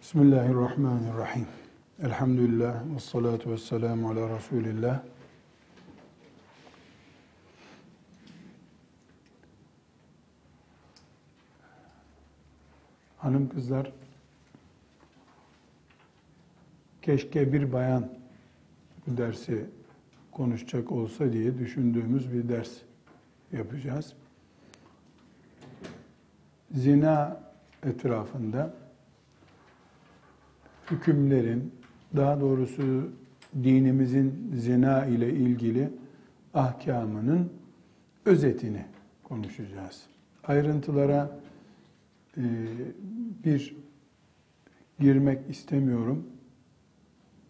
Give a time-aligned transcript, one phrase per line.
[0.00, 1.46] Bismillahirrahmanirrahim.
[2.02, 5.02] Elhamdülillah ve salatu ve selamu ala Resulillah.
[13.18, 13.92] Hanım kızlar,
[17.02, 18.12] keşke bir bayan
[19.06, 19.66] bu dersi
[20.32, 22.70] konuşacak olsa diye düşündüğümüz bir ders
[23.52, 24.12] yapacağız.
[26.74, 27.40] Zina
[27.82, 28.74] etrafında
[30.90, 31.72] hükümlerin,
[32.16, 33.10] daha doğrusu
[33.62, 35.90] dinimizin zina ile ilgili
[36.54, 37.52] ahkamının
[38.24, 38.84] özetini
[39.24, 40.06] konuşacağız.
[40.44, 41.30] Ayrıntılara
[42.36, 42.42] e,
[43.44, 43.76] bir
[45.00, 46.26] girmek istemiyorum.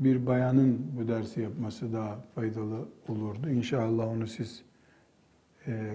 [0.00, 3.48] Bir bayanın bu dersi yapması daha faydalı olurdu.
[3.50, 4.62] İnşallah onu siz
[5.66, 5.94] e,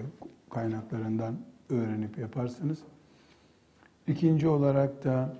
[0.50, 1.36] kaynaklarından
[1.70, 2.78] öğrenip yaparsınız.
[4.06, 5.36] İkinci olarak da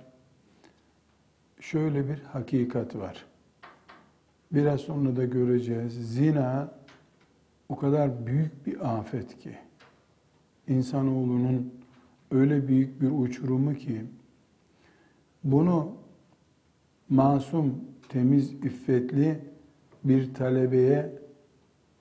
[1.71, 3.25] şöyle bir hakikat var.
[4.51, 6.13] Biraz sonra da göreceğiz.
[6.13, 6.71] Zina
[7.69, 9.55] o kadar büyük bir afet ki
[10.67, 11.73] insanoğlunun
[12.31, 14.05] öyle büyük bir uçurumu ki
[15.43, 15.91] bunu
[17.09, 17.75] masum,
[18.09, 19.39] temiz, iffetli
[20.03, 21.13] bir talebeye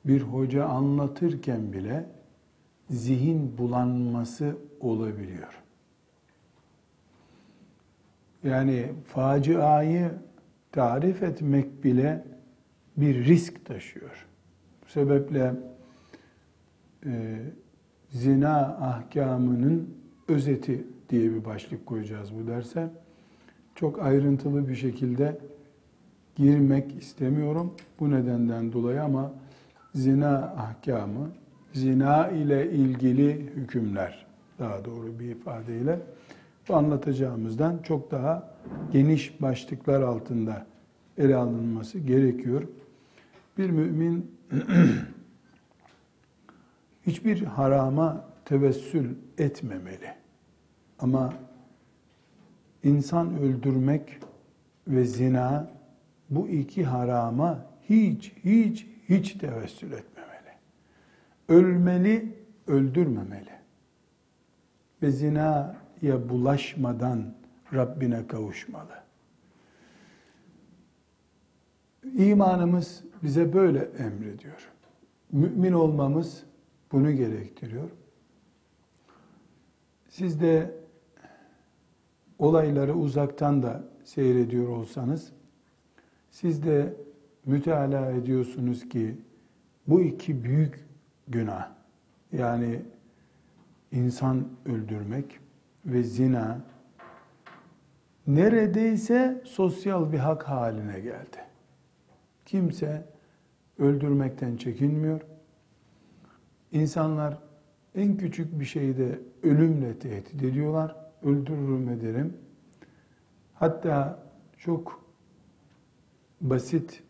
[0.05, 2.07] bir hoca anlatırken bile
[2.91, 5.66] zihin bulanması olabiliyor.
[8.47, 10.11] Yani faciayı
[10.73, 12.25] tarif etmek bile
[12.97, 14.27] bir risk taşıyor.
[14.85, 15.55] Bu sebeple
[17.07, 17.39] e,
[18.11, 19.95] zina ahkamının
[20.29, 22.91] özeti diye bir başlık koyacağız bu derse.
[23.75, 25.39] Çok ayrıntılı bir şekilde
[26.37, 29.33] girmek istemiyorum bu nedenden dolayı ama
[29.95, 31.31] zina ahkamı,
[31.73, 34.27] zina ile ilgili hükümler
[34.59, 36.01] daha doğru bir ifadeyle
[36.69, 38.57] bu anlatacağımızdan çok daha
[38.93, 40.67] geniş başlıklar altında
[41.19, 42.63] ele alınması gerekiyor.
[43.59, 44.37] Bir mümin
[47.07, 50.15] hiçbir harama tevessül etmemeli.
[50.99, 51.35] Ama
[52.83, 54.19] insan öldürmek
[54.89, 55.71] ve zina
[56.31, 60.53] bu iki harama hiç hiç hiç tevessül etmemeli.
[61.49, 62.35] Ölmeli,
[62.67, 63.51] öldürmemeli.
[65.03, 67.35] Ve zina ya bulaşmadan
[67.75, 69.03] Rabbine kavuşmalı.
[72.15, 74.71] İmanımız bize böyle emrediyor.
[75.33, 76.43] Mümin olmamız
[76.93, 77.91] bunu gerektiriyor.
[80.09, 80.75] Siz de
[82.39, 85.33] olayları uzaktan da seyrediyor olsanız,
[86.31, 86.97] siz de
[87.47, 89.17] müteala ediyorsunuz ki
[89.89, 90.85] bu iki büyük
[91.29, 91.69] günah,
[92.33, 92.83] yani
[93.93, 95.41] insan öldürmek
[95.87, 96.61] ve zina
[98.27, 101.37] neredeyse sosyal bir hak haline geldi.
[102.47, 103.05] Kimse
[103.79, 105.21] öldürmekten çekinmiyor.
[106.73, 107.39] İnsanlar
[107.95, 110.97] en küçük bir şeyde ölümle tehdit ediyorlar.
[111.23, 112.37] Öldürürüm ederim.
[113.55, 114.23] Hatta
[114.59, 115.05] çok
[116.41, 117.03] basit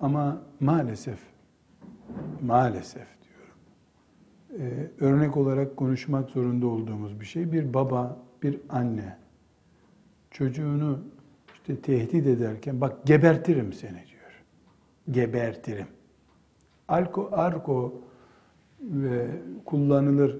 [0.00, 1.18] ama maalesef
[2.42, 3.17] maalesef
[5.00, 7.52] örnek olarak konuşmak zorunda olduğumuz bir şey.
[7.52, 9.16] Bir baba, bir anne
[10.30, 10.98] çocuğunu
[11.54, 14.42] işte tehdit ederken bak gebertirim seni diyor.
[15.10, 15.86] Gebertirim.
[16.88, 18.02] Alko, arko
[18.80, 19.26] ve
[19.64, 20.38] kullanılır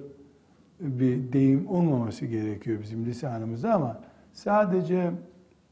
[0.81, 4.01] bir deyim olmaması gerekiyor bizim lisanımızda ama
[4.33, 5.11] sadece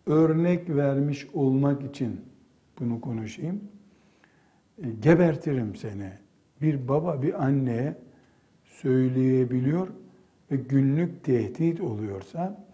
[0.07, 2.21] örnek vermiş olmak için
[2.81, 3.61] bunu konuşayım.
[5.01, 6.13] Gebertirim seni.
[6.63, 7.97] Bir baba bir anneye
[8.83, 9.89] söyleyebiliyor
[10.51, 12.65] ve günlük tehdit oluyorsa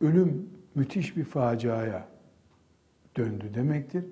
[0.00, 2.08] ölüm müthiş bir faciaya
[3.16, 4.04] döndü demektir.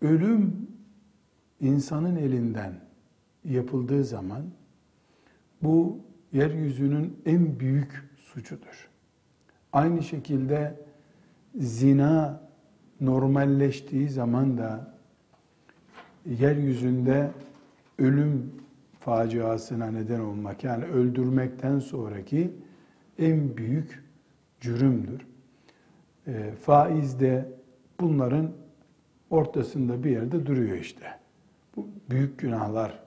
[0.00, 0.68] Ölüm
[1.60, 2.80] insanın elinden
[3.44, 4.42] yapıldığı zaman
[5.62, 5.98] bu
[6.32, 8.88] yeryüzünün en büyük suçudur.
[9.72, 10.74] Aynı şekilde
[11.54, 12.40] zina
[13.00, 14.94] normalleştiği zaman da
[16.26, 17.30] yeryüzünde
[17.98, 18.52] ölüm
[19.06, 22.52] faciasına neden olmak yani öldürmekten sonraki
[23.18, 24.04] en büyük
[24.60, 25.26] cürümdür.
[26.26, 27.48] E, faiz de
[28.00, 28.52] bunların
[29.30, 31.06] ortasında bir yerde duruyor işte.
[31.76, 33.02] Bu büyük günahlar.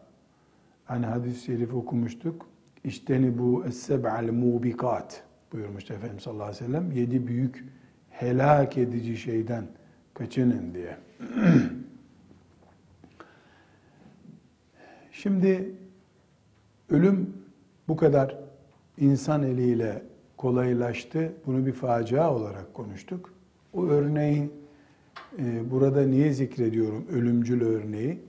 [0.86, 2.50] Hani hadis-i şerif okumuştuk.
[2.84, 5.24] İşteni bu es-seb'al mubikat
[5.54, 6.92] buyurmuş Efendimiz sallallahu aleyhi ve sellem.
[6.92, 7.66] Yedi büyük
[8.10, 9.68] helak edici şeyden
[10.14, 10.98] kaçının diye.
[15.12, 15.76] Şimdi
[16.90, 17.34] ölüm
[17.88, 18.38] bu kadar
[18.98, 20.04] insan eliyle
[20.38, 21.34] kolaylaştı.
[21.46, 23.34] Bunu bir facia olarak konuştuk.
[23.74, 24.50] O örneği
[25.40, 28.22] e, burada niye zikrediyorum ölümcül örneği?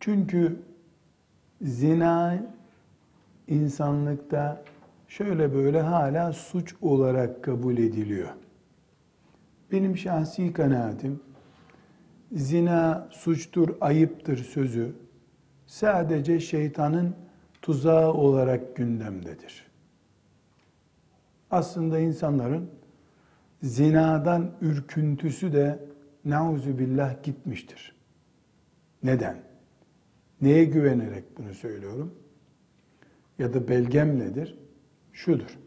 [0.00, 0.56] Çünkü
[1.62, 2.38] zina
[3.48, 4.64] insanlıkta
[5.08, 8.28] şöyle böyle hala suç olarak kabul ediliyor.
[9.72, 11.20] Benim şahsi kanaatim
[12.32, 14.92] zina suçtur, ayıptır sözü
[15.66, 17.14] sadece şeytanın
[17.62, 19.66] tuzağı olarak gündemdedir.
[21.50, 22.70] Aslında insanların
[23.62, 25.78] zinadan ürküntüsü de
[26.24, 27.94] nauzu billah gitmiştir.
[29.02, 29.42] Neden?
[30.40, 32.14] Neye güvenerek bunu söylüyorum?
[33.38, 34.58] Ya da belgem nedir?
[35.12, 35.58] Şudur.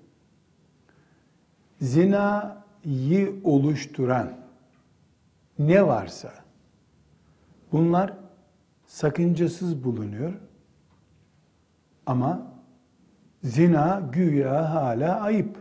[1.81, 4.37] Zinayı oluşturan
[5.59, 6.33] ne varsa
[7.71, 8.13] bunlar
[8.85, 10.33] sakıncasız bulunuyor.
[12.05, 12.53] Ama
[13.43, 15.57] zina güya hala ayıp.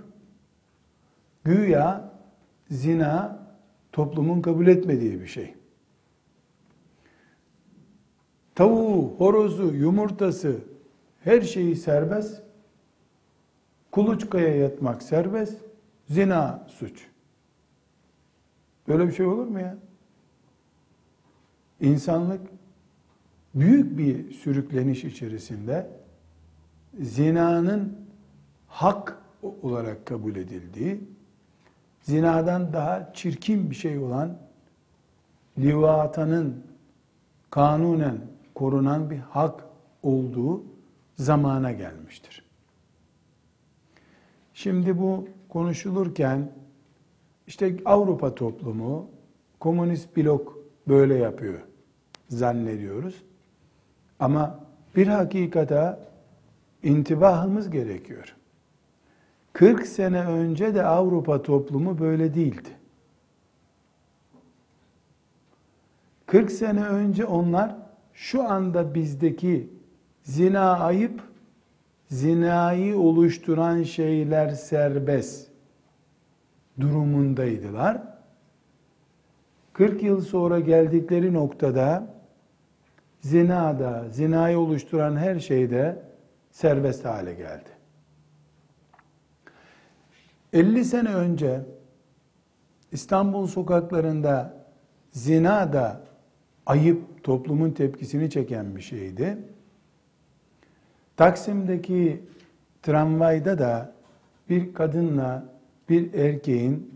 [1.44, 2.12] Güya
[2.70, 3.46] zina
[3.92, 5.54] toplumun kabul etmediği bir şey.
[8.54, 10.56] Tavuğu, horozu, yumurtası
[11.24, 12.42] her şeyi serbest.
[13.90, 15.56] Kuluçkaya yatmak serbest.
[16.06, 17.06] Zina suç.
[18.88, 19.76] Böyle bir şey olur mu ya?
[21.80, 22.40] İnsanlık
[23.54, 25.99] büyük bir sürükleniş içerisinde
[26.98, 27.98] zinanın
[28.68, 29.18] hak
[29.62, 31.00] olarak kabul edildiği,
[32.02, 34.38] zinadan daha çirkin bir şey olan
[35.58, 36.64] livatanın
[37.50, 38.18] kanunen
[38.54, 39.64] korunan bir hak
[40.02, 40.62] olduğu
[41.16, 42.44] zamana gelmiştir.
[44.54, 46.52] Şimdi bu konuşulurken
[47.46, 49.10] işte Avrupa toplumu,
[49.60, 50.58] komünist blok
[50.88, 51.60] böyle yapıyor
[52.28, 53.22] zannediyoruz.
[54.20, 54.60] Ama
[54.96, 56.09] bir hakikata
[56.82, 58.36] intibahımız gerekiyor.
[59.52, 62.68] 40 sene önce de Avrupa toplumu böyle değildi.
[66.26, 67.76] 40 sene önce onlar
[68.14, 69.70] şu anda bizdeki
[70.22, 71.22] zina ayıp,
[72.08, 75.50] zinayı oluşturan şeyler serbest
[76.80, 78.02] durumundaydılar.
[79.72, 82.14] 40 yıl sonra geldikleri noktada
[83.20, 86.09] zinada, zinayı oluşturan her şeyde
[86.50, 87.70] serbest hale geldi.
[90.52, 91.60] 50 sene önce
[92.92, 94.66] İstanbul sokaklarında
[95.10, 96.00] zina da
[96.66, 99.38] ayıp toplumun tepkisini çeken bir şeydi.
[101.16, 102.22] Taksim'deki
[102.82, 103.92] tramvayda da
[104.48, 105.44] bir kadınla
[105.88, 106.94] bir erkeğin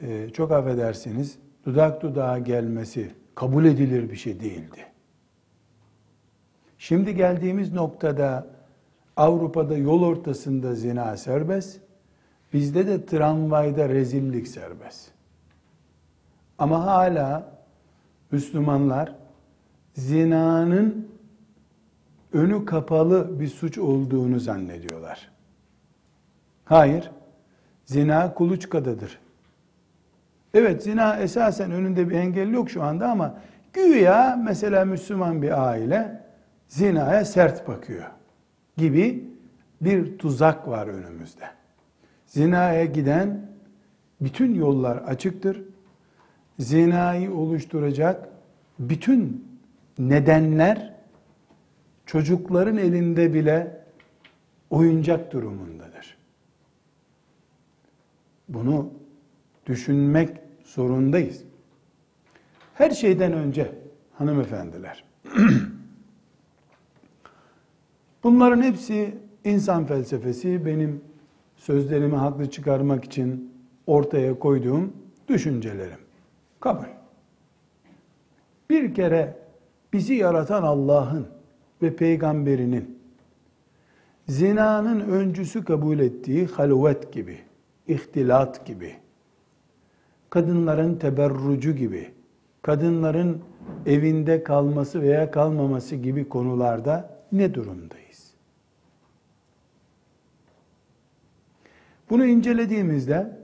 [0.00, 4.86] e, çok affedersiniz dudak dudağa gelmesi kabul edilir bir şey değildi.
[6.78, 8.55] Şimdi geldiğimiz noktada
[9.16, 11.80] Avrupa'da yol ortasında zina serbest,
[12.52, 15.10] bizde de tramvayda rezillik serbest.
[16.58, 17.52] Ama hala
[18.30, 19.14] Müslümanlar
[19.94, 21.08] zinanın
[22.32, 25.30] önü kapalı bir suç olduğunu zannediyorlar.
[26.64, 27.10] Hayır,
[27.84, 29.18] zina kuluçkadadır.
[30.54, 33.38] Evet zina esasen önünde bir engel yok şu anda ama
[33.72, 36.22] güya mesela Müslüman bir aile
[36.68, 38.04] zinaya sert bakıyor
[38.76, 39.24] gibi
[39.80, 41.44] bir tuzak var önümüzde.
[42.26, 43.50] Zinaya giden
[44.20, 45.62] bütün yollar açıktır.
[46.58, 48.28] Zinayı oluşturacak
[48.78, 49.48] bütün
[49.98, 50.94] nedenler
[52.06, 53.80] çocukların elinde bile
[54.70, 56.16] oyuncak durumundadır.
[58.48, 58.90] Bunu
[59.66, 60.30] düşünmek
[60.64, 61.42] zorundayız.
[62.74, 63.72] Her şeyden önce
[64.12, 65.04] hanımefendiler
[68.26, 69.14] Bunların hepsi
[69.44, 71.00] insan felsefesi benim
[71.56, 73.52] sözlerimi haklı çıkarmak için
[73.86, 74.92] ortaya koyduğum
[75.28, 75.98] düşüncelerim.
[76.60, 76.84] Kabul.
[78.70, 79.36] Bir kere
[79.92, 81.26] bizi yaratan Allah'ın
[81.82, 82.98] ve peygamberinin
[84.28, 87.38] zinanın öncüsü kabul ettiği halvet gibi,
[87.88, 88.94] ihtilat gibi,
[90.30, 92.10] kadınların teberrucu gibi,
[92.62, 93.40] kadınların
[93.86, 98.34] evinde kalması veya kalmaması gibi konularda ne durumdayız?
[102.10, 103.38] Bunu incelediğimizde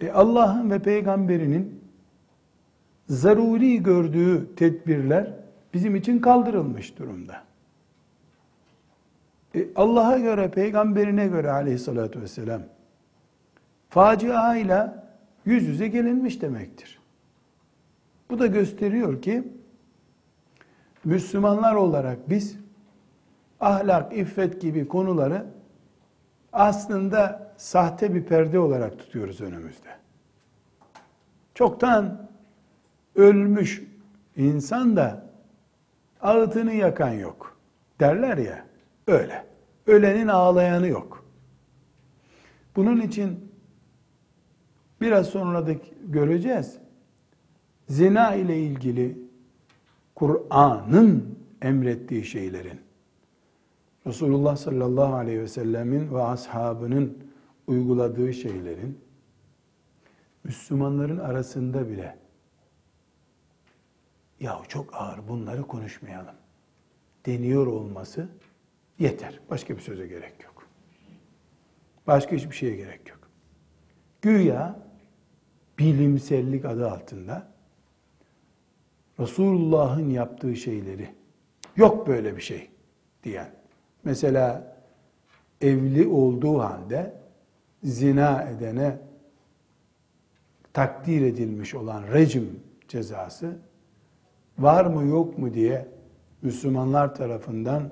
[0.00, 1.82] e, Allah'ın ve peygamberinin
[3.08, 5.32] zaruri gördüğü tedbirler
[5.74, 7.42] bizim için kaldırılmış durumda.
[9.54, 12.62] E, Allah'a göre, peygamberine göre aleyhissalatü vesselam
[13.88, 14.90] facia ile
[15.44, 16.98] yüz yüze gelinmiş demektir.
[18.30, 19.44] Bu da gösteriyor ki
[21.04, 22.56] Müslümanlar olarak biz
[23.60, 25.46] ahlak, iffet gibi konuları
[26.52, 29.88] aslında sahte bir perde olarak tutuyoruz önümüzde.
[31.54, 32.28] Çoktan
[33.14, 33.82] ölmüş
[34.36, 35.26] insan da
[36.20, 37.56] ağıtını yakan yok.
[38.00, 38.64] Derler ya,
[39.06, 39.44] öyle.
[39.86, 41.24] Ölenin ağlayanı yok.
[42.76, 43.52] Bunun için
[45.00, 45.72] biraz sonra da
[46.04, 46.78] göreceğiz.
[47.88, 49.21] Zina ile ilgili
[50.14, 52.80] Kur'an'ın emrettiği şeylerin
[54.06, 57.18] Resulullah sallallahu aleyhi ve sellemin ve ashabının
[57.66, 58.98] uyguladığı şeylerin
[60.44, 62.18] Müslümanların arasında bile
[64.40, 66.34] ya çok ağır bunları konuşmayalım
[67.26, 68.28] deniyor olması
[68.98, 69.40] yeter.
[69.50, 70.66] Başka bir söze gerek yok.
[72.06, 73.18] Başka hiçbir şeye gerek yok.
[74.22, 74.80] Güya
[75.78, 77.51] bilimsellik adı altında
[79.22, 81.08] Resulullah'ın yaptığı şeyleri
[81.76, 82.70] yok böyle bir şey
[83.24, 83.50] diyen
[84.04, 84.76] mesela
[85.60, 87.14] evli olduğu halde
[87.84, 88.98] zina edene
[90.72, 93.58] takdir edilmiş olan rejim cezası
[94.58, 95.88] var mı yok mu diye
[96.42, 97.90] Müslümanlar tarafından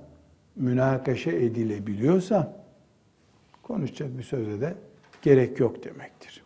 [0.56, 2.64] münakaşa edilebiliyorsa
[3.62, 4.75] konuşacak bir söze de
[5.22, 6.44] gerek yok demektir.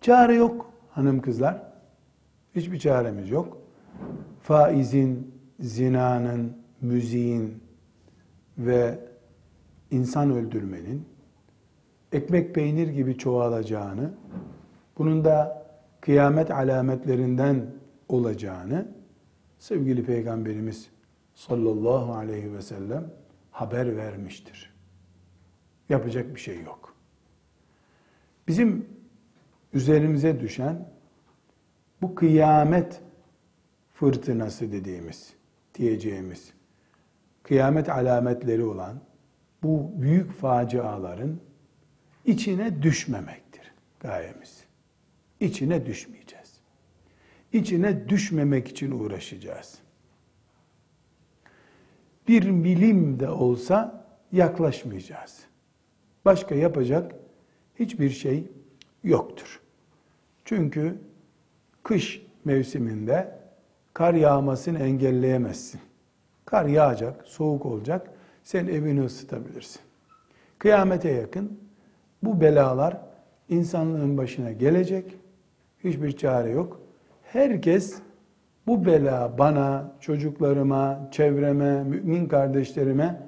[0.00, 1.71] Çare yok hanım kızlar.
[2.56, 3.58] Hiçbir çaremiz yok.
[4.42, 7.62] Faizin, zinanın, müziğin
[8.58, 8.98] ve
[9.90, 11.06] insan öldürmenin
[12.12, 14.10] ekmek peynir gibi çoğalacağını,
[14.98, 15.66] bunun da
[16.00, 17.66] kıyamet alametlerinden
[18.08, 18.88] olacağını
[19.58, 20.90] sevgili Peygamberimiz
[21.34, 23.10] sallallahu aleyhi ve sellem
[23.50, 24.72] haber vermiştir.
[25.88, 26.94] Yapacak bir şey yok.
[28.48, 28.86] Bizim
[29.72, 30.88] üzerimize düşen
[32.02, 33.00] bu kıyamet
[33.94, 35.32] fırtınası dediğimiz,
[35.74, 36.52] diyeceğimiz,
[37.42, 39.00] kıyamet alametleri olan
[39.62, 41.40] bu büyük faciaların
[42.24, 44.64] içine düşmemektir gayemiz.
[45.40, 46.52] İçine düşmeyeceğiz.
[47.52, 49.78] İçine düşmemek için uğraşacağız.
[52.28, 55.40] Bir milim de olsa yaklaşmayacağız.
[56.24, 57.14] Başka yapacak
[57.78, 58.46] hiçbir şey
[59.04, 59.60] yoktur.
[60.44, 60.98] Çünkü
[61.82, 63.38] kış mevsiminde
[63.94, 65.80] kar yağmasını engelleyemezsin.
[66.44, 68.10] Kar yağacak, soğuk olacak,
[68.42, 69.80] sen evini ısıtabilirsin.
[70.58, 71.60] Kıyamete yakın
[72.22, 73.00] bu belalar
[73.48, 75.18] insanlığın başına gelecek.
[75.84, 76.80] Hiçbir çare yok.
[77.22, 77.98] Herkes
[78.66, 83.20] bu bela bana, çocuklarıma, çevreme, mümin kardeşlerime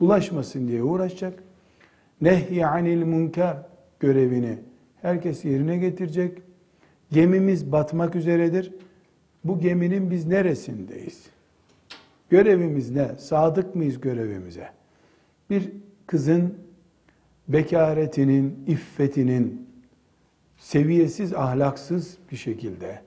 [0.00, 1.42] ulaşmasın diye uğraşacak.
[2.20, 3.56] Nehy anil münker
[4.00, 4.58] görevini
[5.02, 6.38] herkes yerine getirecek.
[7.12, 8.72] Gemimiz batmak üzeredir.
[9.44, 11.26] Bu geminin biz neresindeyiz?
[12.30, 13.08] Görevimiz ne?
[13.18, 14.68] Sadık mıyız görevimize?
[15.50, 15.72] Bir
[16.06, 16.54] kızın
[17.48, 19.68] bekaretinin, iffetinin
[20.56, 23.02] seviyesiz, ahlaksız bir şekilde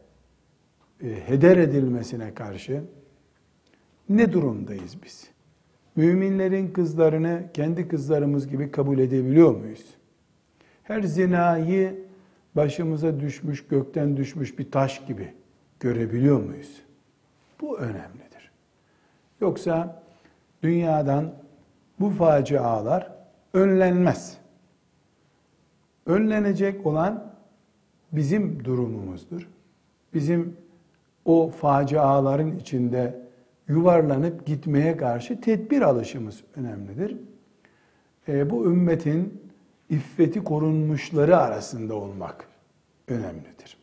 [1.04, 2.84] e, heder edilmesine karşı
[4.10, 5.30] ne durumdayız biz?
[5.96, 9.86] Müminlerin kızlarını kendi kızlarımız gibi kabul edebiliyor muyuz?
[10.84, 12.05] Her zinayı
[12.56, 15.34] başımıza düşmüş, gökten düşmüş bir taş gibi
[15.80, 16.82] görebiliyor muyuz?
[17.62, 18.52] Bu önemlidir.
[19.42, 20.04] Yoksa
[20.64, 21.34] dünyadan
[22.00, 23.12] bu facialar
[23.54, 24.38] önlenmez.
[26.06, 27.32] Önlenecek olan
[28.12, 29.50] bizim durumumuzdur.
[30.14, 30.58] Bizim
[31.26, 33.26] o faciaların içinde
[33.68, 37.18] yuvarlanıp gitmeye karşı tedbir alışımız önemlidir.
[38.28, 39.42] E, bu ümmetin
[39.90, 42.48] iffeti korunmuşları arasında olmak
[43.08, 43.78] önemlidir.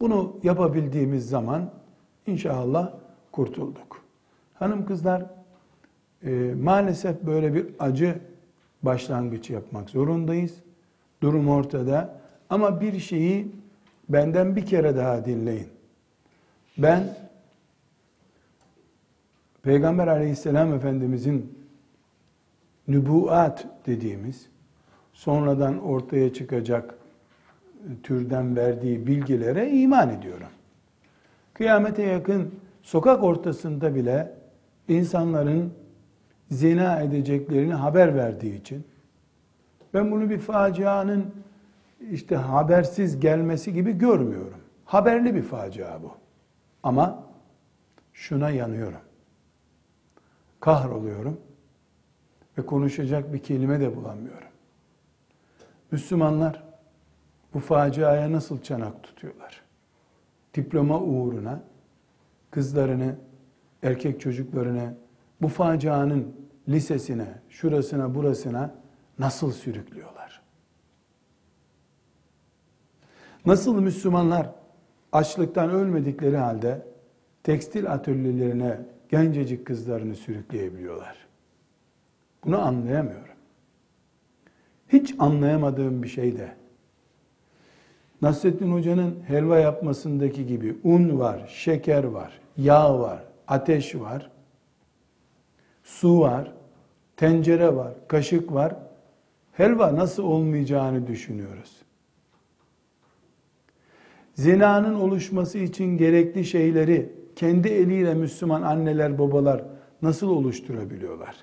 [0.00, 1.70] Bunu yapabildiğimiz zaman
[2.26, 2.92] inşallah
[3.32, 4.04] kurtulduk.
[4.54, 5.26] Hanım kızlar
[6.22, 8.20] e, maalesef böyle bir acı
[8.82, 10.54] başlangıç yapmak zorundayız.
[11.22, 12.20] Durum ortada.
[12.50, 13.52] Ama bir şeyi
[14.08, 15.68] benden bir kere daha dinleyin.
[16.78, 17.16] Ben
[19.62, 21.58] Peygamber aleyhisselam efendimizin
[22.88, 24.48] nübuat dediğimiz
[25.18, 26.94] sonradan ortaya çıkacak
[28.02, 30.48] türden verdiği bilgilere iman ediyorum.
[31.54, 34.34] Kıyamete yakın sokak ortasında bile
[34.88, 35.72] insanların
[36.50, 38.84] zina edeceklerini haber verdiği için
[39.94, 41.34] ben bunu bir facianın
[42.10, 44.60] işte habersiz gelmesi gibi görmüyorum.
[44.84, 46.12] Haberli bir facia bu.
[46.82, 47.24] Ama
[48.12, 49.00] şuna yanıyorum.
[50.60, 51.40] Kahroluyorum
[52.58, 54.48] ve konuşacak bir kelime de bulamıyorum.
[55.90, 56.64] Müslümanlar
[57.54, 59.62] bu faciaya nasıl çanak tutuyorlar?
[60.54, 61.62] Diploma uğruna
[62.50, 63.16] kızlarını,
[63.82, 64.94] erkek çocuklarını
[65.42, 66.36] bu facianın
[66.68, 68.74] lisesine, şurasına, burasına
[69.18, 70.42] nasıl sürüklüyorlar?
[73.46, 74.50] Nasıl Müslümanlar
[75.12, 76.86] açlıktan ölmedikleri halde
[77.42, 81.16] tekstil atölyelerine gencecik kızlarını sürükleyebiliyorlar.
[82.44, 83.37] Bunu anlayamıyorum.
[84.88, 86.54] Hiç anlayamadığım bir şey de
[88.22, 94.30] Nasrettin Hoca'nın helva yapmasındaki gibi un var, şeker var, yağ var, ateş var,
[95.84, 96.52] su var,
[97.16, 98.76] tencere var, kaşık var.
[99.52, 101.82] Helva nasıl olmayacağını düşünüyoruz.
[104.34, 109.64] Zinanın oluşması için gerekli şeyleri kendi eliyle Müslüman anneler, babalar
[110.02, 111.36] nasıl oluşturabiliyorlar?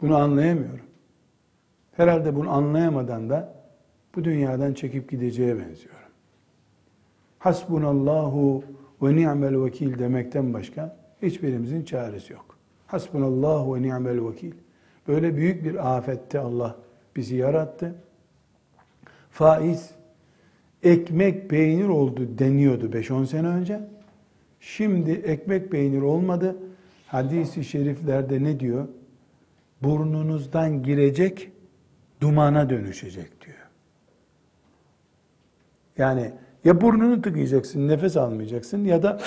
[0.00, 0.91] Bunu anlayamıyorum.
[1.96, 3.54] Herhalde bunu anlayamadan da
[4.16, 6.02] bu dünyadan çekip gideceğe benziyorum.
[7.38, 8.64] Hasbunallahu
[9.02, 12.56] ve ni'mel vekil demekten başka hiçbirimizin çaresi yok.
[12.86, 14.52] Hasbunallahu ve ni'mel vekil.
[15.08, 16.76] Böyle büyük bir afette Allah
[17.16, 17.94] bizi yarattı.
[19.30, 19.90] Faiz,
[20.82, 23.80] ekmek peynir oldu deniyordu 5-10 sene önce.
[24.60, 26.56] Şimdi ekmek peynir olmadı.
[27.06, 28.88] Hadisi şeriflerde ne diyor?
[29.82, 31.50] Burnunuzdan girecek,
[32.22, 33.56] dumana dönüşecek diyor.
[35.98, 36.32] Yani
[36.64, 39.20] ya burnunu tıkayacaksın, nefes almayacaksın ya da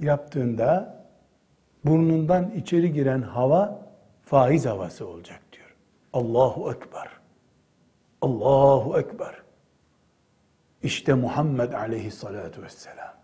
[0.00, 0.96] yaptığında
[1.84, 3.88] burnundan içeri giren hava
[4.22, 5.76] faiz havası olacak diyor.
[6.12, 7.08] Allahu Ekber.
[8.22, 9.42] Allahu Ekber.
[10.82, 13.14] İşte Muhammed aleyhissalatu vesselam.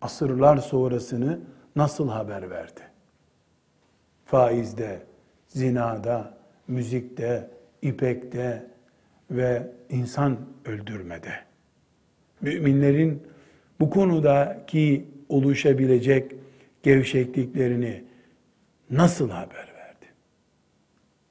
[0.00, 1.40] Asırlar sonrasını
[1.76, 2.80] nasıl haber verdi?
[4.24, 5.02] Faizde,
[5.48, 6.34] zinada,
[6.68, 7.50] müzikte,
[7.82, 8.74] ipekte,
[9.30, 11.32] ve insan öldürmede.
[12.40, 13.22] Müminlerin
[13.80, 16.32] bu konudaki oluşabilecek
[16.82, 18.04] gevşekliklerini
[18.90, 20.06] nasıl haber verdi?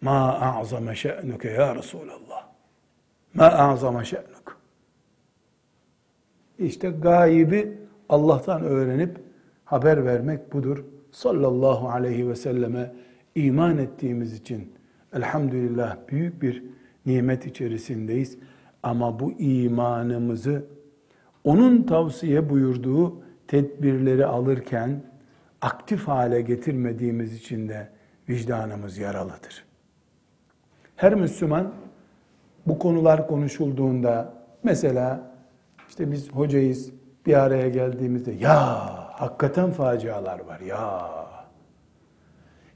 [0.01, 2.47] Ma a'zama şe'nuke ya Resulallah.
[3.33, 4.57] Ma a'zama şe'nuk.
[6.59, 7.77] İşte gaybi
[8.09, 9.17] Allah'tan öğrenip
[9.65, 10.85] haber vermek budur.
[11.11, 12.93] Sallallahu aleyhi ve selleme
[13.35, 14.72] iman ettiğimiz için
[15.13, 16.63] elhamdülillah büyük bir
[17.05, 18.37] nimet içerisindeyiz.
[18.83, 20.65] Ama bu imanımızı
[21.43, 25.03] onun tavsiye buyurduğu tedbirleri alırken
[25.61, 27.89] aktif hale getirmediğimiz için de
[28.29, 29.65] vicdanımız yaralıdır.
[30.95, 31.73] Her Müslüman
[32.67, 35.33] bu konular konuşulduğunda mesela
[35.89, 36.91] işte biz hocayız
[37.25, 38.79] bir araya geldiğimizde ya
[39.19, 41.09] hakikaten facialar var ya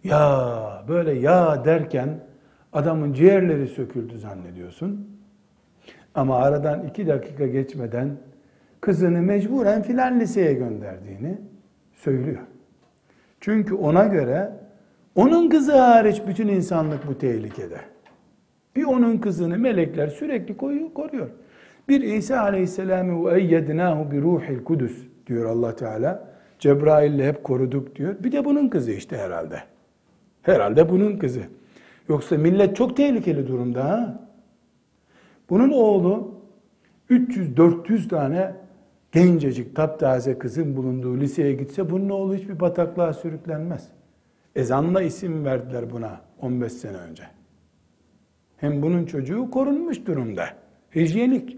[0.03, 2.26] ya böyle ya derken
[2.73, 5.07] Adamın ciğerleri söküldü zannediyorsun.
[6.15, 8.09] Ama aradan iki dakika geçmeden
[8.81, 11.37] kızını mecburen filan liseye gönderdiğini
[11.93, 12.41] söylüyor.
[13.39, 14.51] Çünkü ona göre
[15.15, 17.79] onun kızı hariç bütün insanlık bu tehlikede.
[18.75, 21.27] Bir onun kızını melekler sürekli koyuyor, koruyor.
[21.89, 26.27] Bir İsa Aleyhisselam'ı ve eyyednahu bi ruhil kudüs diyor Allah Teala.
[26.59, 28.15] Cebrail'le hep koruduk diyor.
[28.23, 29.59] Bir de bunun kızı işte herhalde.
[30.41, 31.41] Herhalde bunun kızı.
[32.09, 34.27] Yoksa millet çok tehlikeli durumda ha.
[35.49, 36.41] Bunun oğlu
[37.09, 38.55] 300-400 tane
[39.11, 43.87] gencecik taptaze kızın bulunduğu liseye gitse bunun oğlu hiçbir bataklığa sürüklenmez.
[44.55, 47.23] Ezanla isim verdiler buna 15 sene önce.
[48.57, 50.45] Hem bunun çocuğu korunmuş durumda.
[50.95, 51.57] Hijyenik.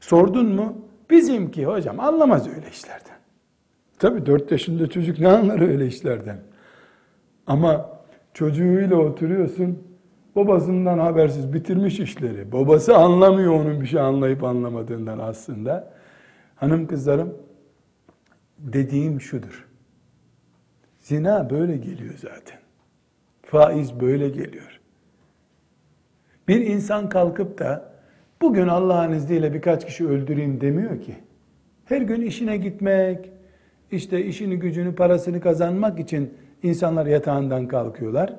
[0.00, 0.88] Sordun mu?
[1.10, 3.16] Bizimki hocam anlamaz öyle işlerden.
[3.98, 6.38] Tabii 4 yaşında çocuk ne anlar öyle işlerden?
[7.46, 7.90] Ama
[8.34, 9.78] çocuğuyla oturuyorsun,
[10.36, 12.52] babasından habersiz bitirmiş işleri.
[12.52, 15.92] Babası anlamıyor onun bir şey anlayıp anlamadığından aslında.
[16.56, 17.34] Hanım kızlarım,
[18.58, 19.66] dediğim şudur.
[21.00, 22.58] Zina böyle geliyor zaten.
[23.42, 24.80] Faiz böyle geliyor.
[26.48, 27.92] Bir insan kalkıp da
[28.42, 31.14] bugün Allah'ın izniyle birkaç kişi öldüreyim demiyor ki.
[31.84, 33.30] Her gün işine gitmek,
[33.90, 38.34] işte işini gücünü parasını kazanmak için İnsanlar yatağından kalkıyorlar.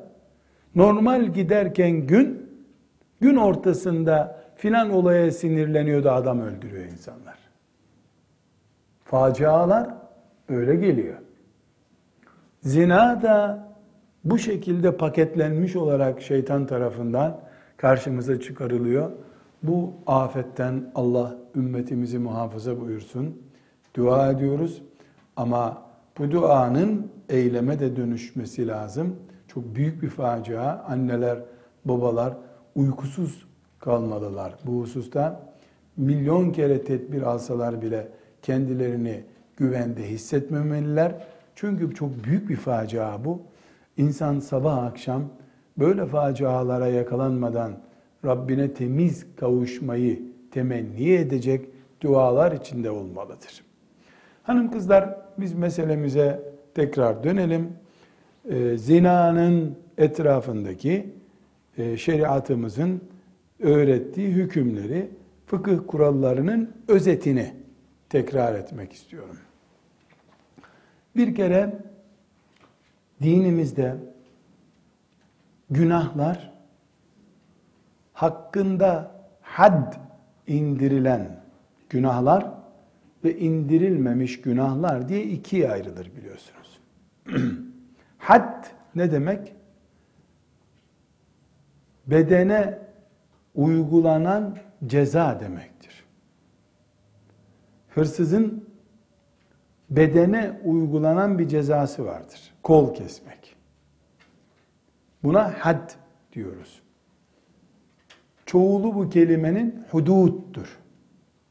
[0.75, 2.49] Normal giderken gün,
[3.21, 7.37] gün ortasında filan olaya sinirleniyordu adam öldürüyor insanlar.
[9.03, 9.89] Facialar
[10.49, 11.17] böyle geliyor.
[12.61, 13.67] Zina da
[14.23, 17.39] bu şekilde paketlenmiş olarak şeytan tarafından
[17.77, 19.11] karşımıza çıkarılıyor.
[19.63, 23.41] Bu afetten Allah ümmetimizi muhafaza buyursun.
[23.95, 24.81] Dua ediyoruz
[25.35, 25.86] ama
[26.19, 29.15] bu duanın eyleme de dönüşmesi lazım.
[29.47, 30.83] Çok büyük bir facia.
[30.83, 31.39] Anneler,
[31.85, 32.33] babalar
[32.75, 33.47] uykusuz
[33.79, 34.55] kalmalılar.
[34.65, 35.53] Bu hususta
[35.97, 38.07] milyon kere tedbir alsalar bile
[38.41, 39.23] kendilerini
[39.57, 41.15] güvende hissetmemeliler.
[41.55, 43.41] Çünkü çok büyük bir facia bu.
[43.97, 45.23] İnsan sabah akşam
[45.77, 47.71] böyle facialara yakalanmadan
[48.25, 51.69] Rabbine temiz kavuşmayı temenni edecek
[52.01, 53.63] dualar içinde olmalıdır.
[54.43, 57.69] Hanım kızlar biz meselemize tekrar dönelim.
[58.49, 61.09] Ee, zinanın etrafındaki
[61.77, 63.01] e, şeriatımızın
[63.59, 65.09] öğrettiği hükümleri,
[65.45, 67.53] fıkıh kurallarının özetini
[68.09, 69.37] tekrar etmek istiyorum.
[71.15, 71.79] Bir kere
[73.21, 73.95] dinimizde
[75.69, 76.53] günahlar
[78.13, 79.93] hakkında had
[80.47, 81.39] indirilen
[81.89, 82.56] günahlar
[83.27, 86.79] ve indirilmemiş günahlar diye ikiye ayrılır biliyorsunuz.
[88.17, 89.55] had ne demek?
[92.07, 92.79] Bedene
[93.55, 96.05] uygulanan ceza demektir.
[97.89, 98.69] Hırsızın
[99.89, 102.53] bedene uygulanan bir cezası vardır.
[102.63, 103.55] Kol kesmek.
[105.23, 105.91] Buna had
[106.33, 106.81] diyoruz.
[108.45, 110.79] Çoğulu bu kelimenin huduttur.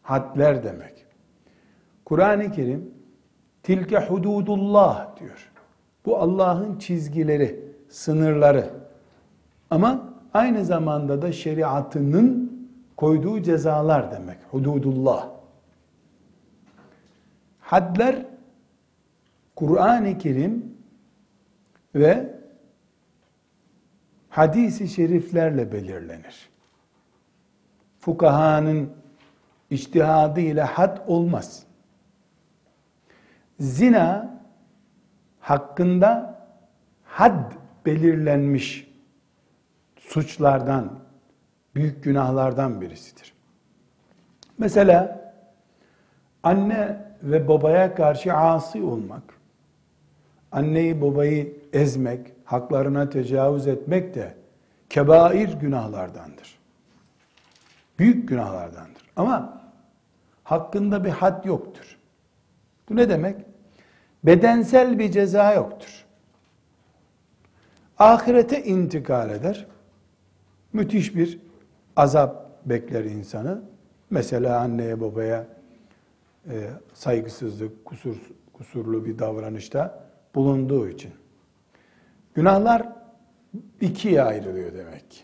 [0.03, 0.96] Hadler demek.
[2.07, 2.91] Kur'an-ı Kerim
[3.63, 5.53] tilke hududullah diyor.
[6.05, 8.71] Bu Allah'ın çizgileri, sınırları.
[9.71, 12.53] Ama aynı zamanda da şeriatının
[12.97, 14.39] koyduğu cezalar demek.
[14.51, 15.29] Hududullah.
[17.61, 18.27] Hadler
[19.57, 20.77] Kur'an-ı Kerim
[21.95, 22.37] ve
[24.29, 26.49] hadisi şeriflerle belirlenir.
[27.99, 28.91] Fukahanın
[29.71, 31.66] içtihadı ile had olmaz.
[33.61, 34.41] Zina
[35.41, 36.39] hakkında
[37.05, 37.53] had
[37.87, 38.89] belirlenmiş
[39.97, 40.99] suçlardan,
[41.75, 43.35] büyük günahlardan birisidir.
[44.59, 45.33] Mesela
[46.43, 49.23] anne ve babaya karşı asi olmak,
[50.53, 54.35] anneyi babayı ezmek, haklarına tecavüz etmek de
[54.91, 56.59] kebair günahlardandır.
[57.99, 59.03] Büyük günahlardandır.
[59.17, 59.63] Ama
[60.45, 61.96] hakkında bir had yoktur.
[62.89, 63.37] Bu ne demek?
[64.25, 66.07] Bedensel bir ceza yoktur.
[67.99, 69.67] Ahirete intikal eder.
[70.73, 71.41] Müthiş bir
[71.97, 73.63] azap bekler insanı.
[74.11, 75.47] Mesela anneye babaya
[76.51, 78.17] e, saygısızlık, kusur,
[78.53, 81.13] kusurlu bir davranışta bulunduğu için.
[82.35, 82.89] Günahlar
[83.81, 85.21] ikiye ayrılıyor demek ki.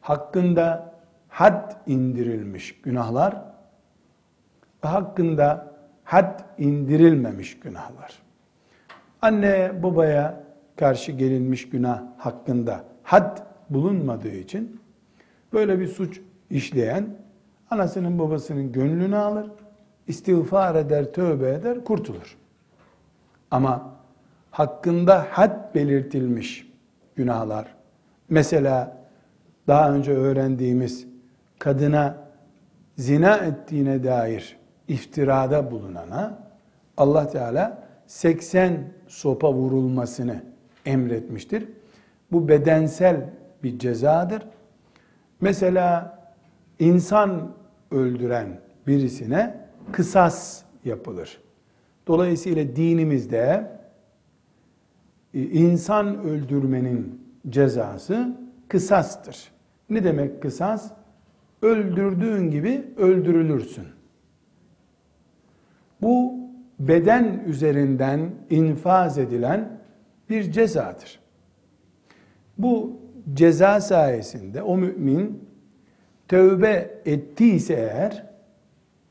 [0.00, 0.94] Hakkında
[1.28, 3.42] had indirilmiş günahlar
[4.80, 5.73] hakkında
[6.04, 8.22] had indirilmemiş günahlar.
[9.22, 10.44] Anne babaya
[10.76, 13.38] karşı gelinmiş günah hakkında had
[13.70, 14.80] bulunmadığı için
[15.52, 17.06] böyle bir suç işleyen
[17.70, 19.50] anasının babasının gönlünü alır,
[20.06, 22.36] istiğfar eder, tövbe eder, kurtulur.
[23.50, 23.94] Ama
[24.50, 26.72] hakkında had belirtilmiş
[27.16, 27.74] günahlar,
[28.28, 28.96] mesela
[29.66, 31.06] daha önce öğrendiğimiz
[31.58, 32.16] kadına
[32.96, 34.56] zina ettiğine dair
[34.88, 36.38] iftirada bulunana
[36.96, 40.42] Allah Teala 80 sopa vurulmasını
[40.86, 41.68] emretmiştir.
[42.32, 43.30] Bu bedensel
[43.62, 44.42] bir cezadır.
[45.40, 46.18] Mesela
[46.78, 47.52] insan
[47.90, 49.60] öldüren birisine
[49.92, 51.40] kısas yapılır.
[52.06, 53.70] Dolayısıyla dinimizde
[55.34, 58.36] e, insan öldürmenin cezası
[58.68, 59.50] kısastır.
[59.90, 60.90] Ne demek kısas?
[61.62, 63.84] Öldürdüğün gibi öldürülürsün.
[66.04, 66.34] Bu
[66.78, 69.68] beden üzerinden infaz edilen
[70.30, 71.20] bir cezadır.
[72.58, 73.00] Bu
[73.34, 75.48] ceza sayesinde o mümin
[76.28, 78.26] tövbe ettiyse eğer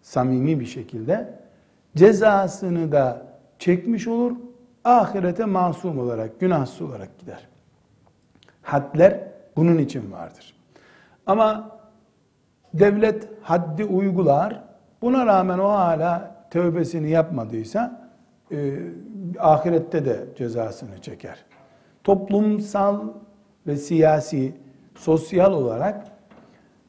[0.01, 1.39] samimi bir şekilde
[1.95, 3.25] cezasını da
[3.59, 4.35] çekmiş olur,
[4.83, 7.47] ahirete masum olarak, günahsız olarak gider.
[8.61, 9.19] Hadler
[9.55, 10.55] bunun için vardır.
[11.25, 11.77] Ama
[12.73, 14.63] devlet haddi uygular,
[15.01, 18.09] buna rağmen o hala tövbesini yapmadıysa
[18.51, 18.79] e,
[19.39, 21.45] ahirette de cezasını çeker.
[22.03, 23.07] Toplumsal
[23.67, 24.53] ve siyasi,
[24.95, 26.07] sosyal olarak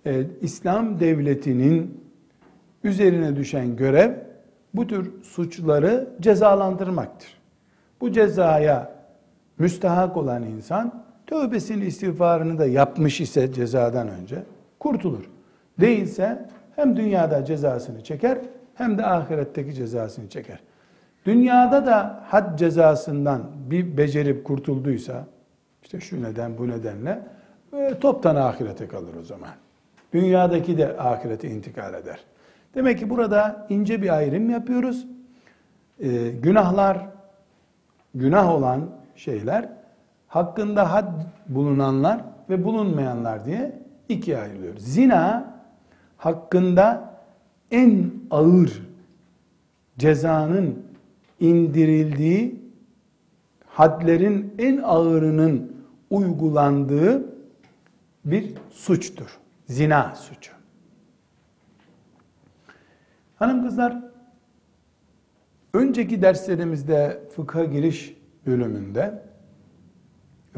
[0.07, 2.05] e, İslam devletinin
[2.85, 4.12] üzerine düşen görev
[4.74, 7.29] bu tür suçları cezalandırmaktır.
[8.00, 8.92] Bu cezaya
[9.59, 14.42] müstahak olan insan tövbesini istiğfarını da yapmış ise cezadan önce
[14.79, 15.31] kurtulur.
[15.81, 18.38] Değilse hem dünyada cezasını çeker
[18.75, 20.61] hem de ahiretteki cezasını çeker.
[21.27, 25.25] Dünyada da had cezasından bir becerip kurtulduysa
[25.83, 27.23] işte şu neden bu nedenle
[27.73, 29.51] e, toptan ahirete kalır o zaman.
[30.13, 32.21] Dünyadaki de ahirete intikal eder.
[32.75, 35.07] Demek ki burada ince bir ayrım yapıyoruz.
[36.01, 37.07] E, günahlar,
[38.15, 39.69] günah olan şeyler,
[40.29, 41.09] hakkında had
[41.49, 44.77] bulunanlar ve bulunmayanlar diye ikiye ayrılıyor.
[44.77, 45.55] Zina
[46.17, 47.13] hakkında
[47.75, 48.83] en ağır
[49.99, 50.83] cezanın
[51.41, 52.61] indirildiği,
[53.67, 55.77] hadlerin en ağırının
[56.11, 57.35] uygulandığı
[58.25, 59.39] bir suçtur.
[59.67, 60.53] Zina suçu.
[63.37, 64.03] Hanım kızlar,
[65.75, 69.23] önceki derslerimizde fıkha giriş bölümünde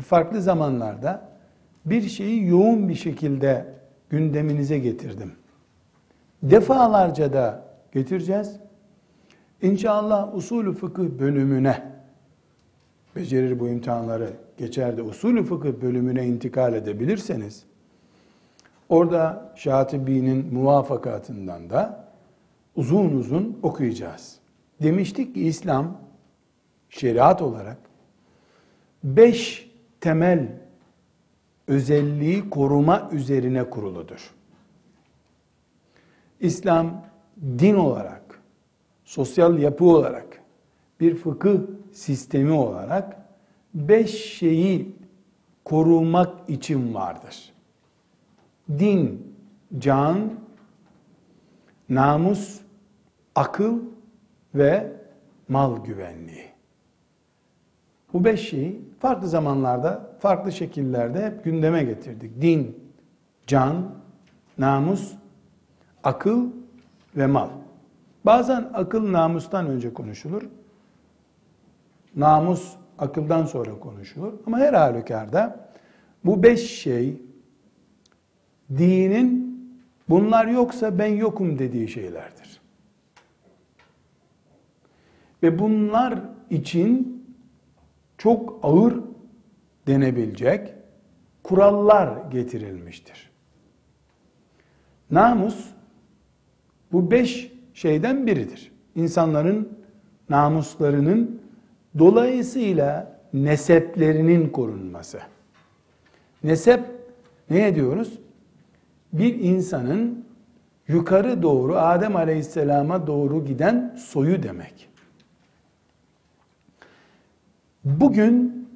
[0.00, 1.28] farklı zamanlarda
[1.86, 3.74] bir şeyi yoğun bir şekilde
[4.10, 5.32] gündeminize getirdim.
[6.42, 8.56] Defalarca da getireceğiz.
[9.62, 11.92] İnşallah usulü fıkıh bölümüne
[13.16, 17.64] becerir bu imtihanları geçer de usulü fıkıh bölümüne intikal edebilirseniz
[18.88, 22.04] orada Şatibi'nin muvafakatından da
[22.76, 24.38] uzun uzun okuyacağız.
[24.82, 25.96] Demiştik ki İslam
[26.90, 27.78] şeriat olarak
[29.04, 29.70] beş
[30.00, 30.48] temel
[31.68, 34.35] özelliği koruma üzerine kuruludur.
[36.40, 37.04] İslam
[37.58, 38.42] din olarak,
[39.04, 40.42] sosyal yapı olarak,
[41.00, 41.58] bir fıkıh
[41.92, 43.16] sistemi olarak
[43.74, 44.96] beş şeyi
[45.64, 47.52] korumak için vardır.
[48.78, 49.34] Din,
[49.78, 50.32] can,
[51.88, 52.60] namus,
[53.34, 53.78] akıl
[54.54, 54.92] ve
[55.48, 56.46] mal güvenliği.
[58.12, 62.42] Bu beş şeyi farklı zamanlarda, farklı şekillerde hep gündeme getirdik.
[62.42, 62.78] Din,
[63.46, 63.94] can,
[64.58, 65.12] namus,
[66.06, 66.50] akıl
[67.16, 67.48] ve mal.
[68.24, 70.42] Bazen akıl namustan önce konuşulur.
[72.16, 74.32] Namus akıldan sonra konuşulur.
[74.46, 75.70] Ama her halükarda
[76.24, 77.22] bu beş şey
[78.70, 79.46] dinin
[80.08, 82.60] bunlar yoksa ben yokum dediği şeylerdir.
[85.42, 86.18] Ve bunlar
[86.50, 87.24] için
[88.18, 89.00] çok ağır
[89.86, 90.74] denebilecek
[91.42, 93.30] kurallar getirilmiştir.
[95.10, 95.75] Namus
[96.92, 98.72] bu beş şeyden biridir.
[98.94, 99.78] İnsanların
[100.30, 101.40] namuslarının
[101.98, 105.20] dolayısıyla neseplerinin korunması.
[106.44, 106.84] Nesep
[107.50, 108.18] ne diyoruz?
[109.12, 110.24] Bir insanın
[110.88, 114.88] yukarı doğru Adem Aleyhisselam'a doğru giden soyu demek.
[117.84, 118.68] Bugün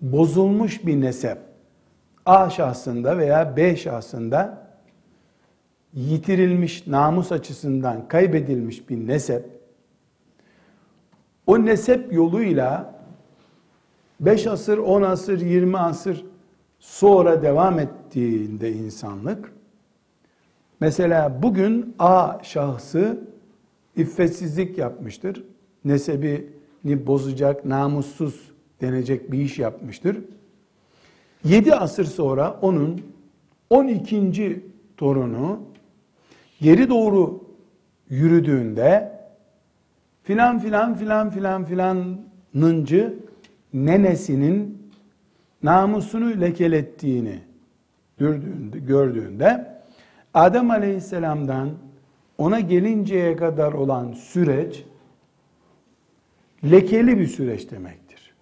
[0.00, 1.38] bozulmuş bir nesep
[2.26, 4.69] A şahsında veya B şahsında
[5.94, 9.60] yitirilmiş namus açısından kaybedilmiş bir nesep
[11.46, 13.00] o nesep yoluyla
[14.20, 16.24] 5 asır, 10 asır, 20 asır
[16.78, 19.52] sonra devam ettiğinde insanlık
[20.80, 23.20] mesela bugün A şahsı
[23.96, 25.44] iffetsizlik yapmıştır.
[25.84, 28.50] Nesebini bozacak, namussuz
[28.80, 30.18] denecek bir iş yapmıştır.
[31.44, 33.02] 7 asır sonra onun
[33.70, 34.64] 12.
[34.96, 35.69] torunu
[36.60, 37.44] geri doğru
[38.08, 39.20] yürüdüğünde
[40.22, 43.18] filan filan filan filan filanıncı
[43.74, 44.90] nenesinin
[45.62, 47.38] namusunu lekelettiğini
[48.72, 49.80] gördüğünde
[50.34, 51.70] Adem Aleyhisselam'dan
[52.38, 54.84] ona gelinceye kadar olan süreç
[56.64, 58.34] lekeli bir süreç demektir.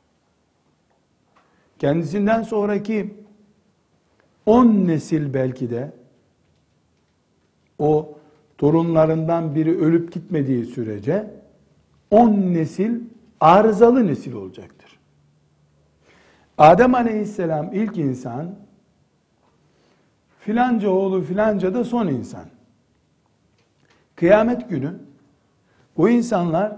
[1.78, 3.14] Kendisinden sonraki
[4.46, 5.92] on nesil belki de
[7.78, 8.18] o
[8.58, 11.30] torunlarından biri ölüp gitmediği sürece
[12.10, 13.00] on nesil
[13.40, 14.98] arızalı nesil olacaktır.
[16.58, 18.54] Adem aleyhisselam ilk insan,
[20.40, 22.44] filanca oğlu filanca da son insan.
[24.16, 24.94] Kıyamet günü
[25.96, 26.76] bu insanlar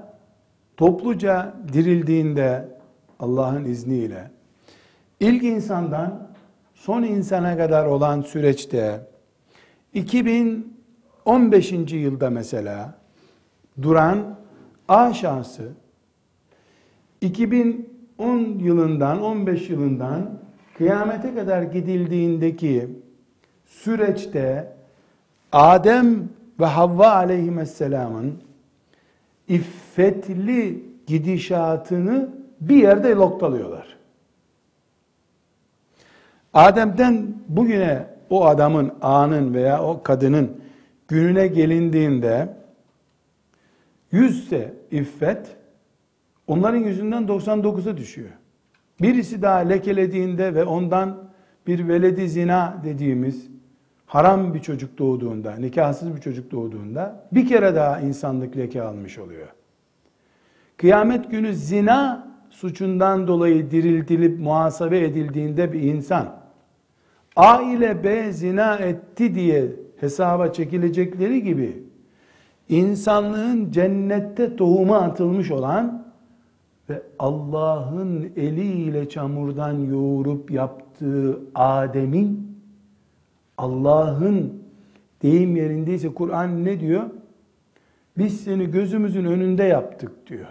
[0.76, 2.68] topluca dirildiğinde
[3.18, 4.30] Allah'ın izniyle
[5.20, 6.30] ilk insandan
[6.74, 9.06] son insana kadar olan süreçte
[11.26, 11.92] 2015.
[11.92, 12.94] yılda mesela
[13.82, 14.38] duran
[14.88, 15.72] A şansı
[17.20, 20.30] 2010 yılından 15 yılından
[20.76, 22.88] kıyamete kadar gidildiğindeki
[23.66, 24.72] süreçte
[25.52, 26.28] Adem
[26.60, 28.42] ve Havva aleyhisselamın
[29.48, 32.28] iffetli gidişatını
[32.60, 33.96] bir yerde noktalıyorlar.
[36.54, 40.59] Adem'den bugüne o adamın, anın veya o kadının
[41.10, 42.48] gününe gelindiğinde
[44.12, 45.56] yüzse iffet
[46.46, 48.30] onların yüzünden 99'a düşüyor.
[49.00, 51.30] Birisi daha lekelediğinde ve ondan
[51.66, 53.48] bir veledi zina dediğimiz
[54.06, 59.48] haram bir çocuk doğduğunda, nikahsız bir çocuk doğduğunda bir kere daha insanlık leke almış oluyor.
[60.76, 66.40] Kıyamet günü zina suçundan dolayı diriltilip muhasebe edildiğinde bir insan
[67.36, 69.66] A ile B zina etti diye
[70.00, 71.82] hesaba çekilecekleri gibi
[72.68, 76.06] insanlığın cennette tohuma atılmış olan
[76.88, 82.58] ve Allah'ın eliyle çamurdan yoğurup yaptığı Adem'in
[83.58, 84.62] Allah'ın
[85.22, 87.02] deyim yerindeyse Kur'an ne diyor?
[88.18, 90.46] Biz seni gözümüzün önünde yaptık diyor.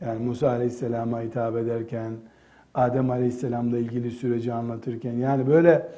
[0.00, 2.12] Yani Musa Aleyhisselam'a hitap ederken,
[2.74, 5.88] Adem Aleyhisselam'la ilgili süreci anlatırken, yani böyle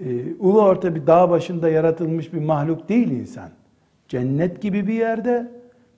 [0.00, 3.50] e, ulu orta bir dağ başında yaratılmış bir mahluk değil insan.
[4.08, 5.52] Cennet gibi bir yerde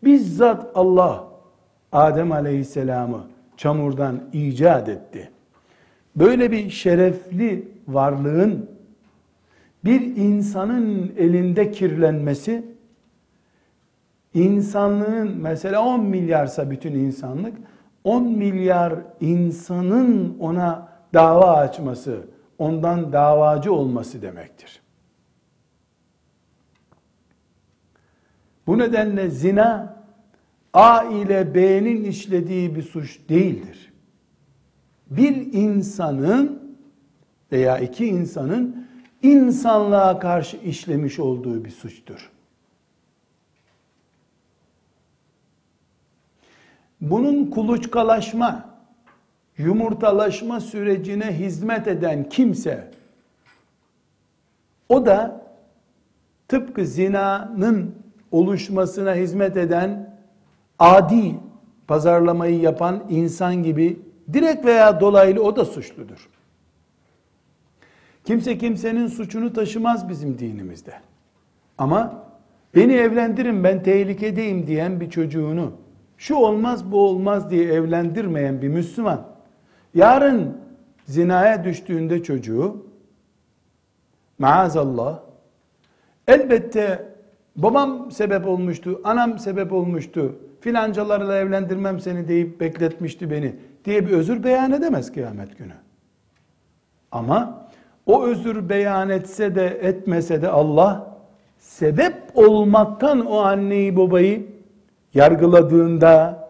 [0.04, 1.24] bizzat Allah
[1.92, 3.20] Adem Aleyhisselam'ı
[3.56, 5.30] çamurdan icat etti.
[6.16, 8.70] Böyle bir şerefli varlığın
[9.84, 12.64] bir insanın elinde kirlenmesi
[14.34, 17.56] insanlığın mesela 10 milyarsa bütün insanlık
[18.04, 22.20] 10 milyar insanın ona dava açması,
[22.61, 24.81] ondan davacı olması demektir.
[28.66, 30.03] Bu nedenle zina
[30.73, 33.92] A ile B'nin işlediği bir suç değildir.
[35.11, 36.77] Bir insanın
[37.53, 38.88] veya iki insanın
[39.23, 42.31] insanlığa karşı işlemiş olduğu bir suçtur.
[47.01, 48.69] Bunun kuluçkalaşma,
[49.64, 52.90] yumurtalaşma sürecine hizmet eden kimse
[54.88, 55.46] o da
[56.49, 57.94] tıpkı zinanın
[58.31, 60.16] oluşmasına hizmet eden
[60.79, 61.35] adi
[61.87, 64.01] pazarlamayı yapan insan gibi
[64.33, 66.29] direkt veya dolaylı o da suçludur.
[68.25, 70.94] Kimse kimsenin suçunu taşımaz bizim dinimizde.
[71.79, 72.25] Ama
[72.75, 75.73] beni evlendirin ben tehlikedeyim diyen bir çocuğunu
[76.18, 79.30] şu olmaz bu olmaz diye evlendirmeyen bir Müslüman
[79.94, 80.57] yarın
[81.07, 82.87] zinaya düştüğünde çocuğu
[84.38, 85.20] maazallah
[86.29, 87.11] elbette
[87.57, 94.44] babam sebep olmuştu, anam sebep olmuştu, filancalarla evlendirmem seni deyip bekletmişti beni diye bir özür
[94.44, 95.74] beyan edemez kıyamet günü.
[97.12, 97.68] Ama
[98.07, 101.16] o özür beyan etse de etmese de Allah
[101.59, 104.46] sebep olmaktan o anneyi babayı
[105.14, 106.48] yargıladığında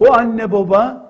[0.00, 1.01] o anne baba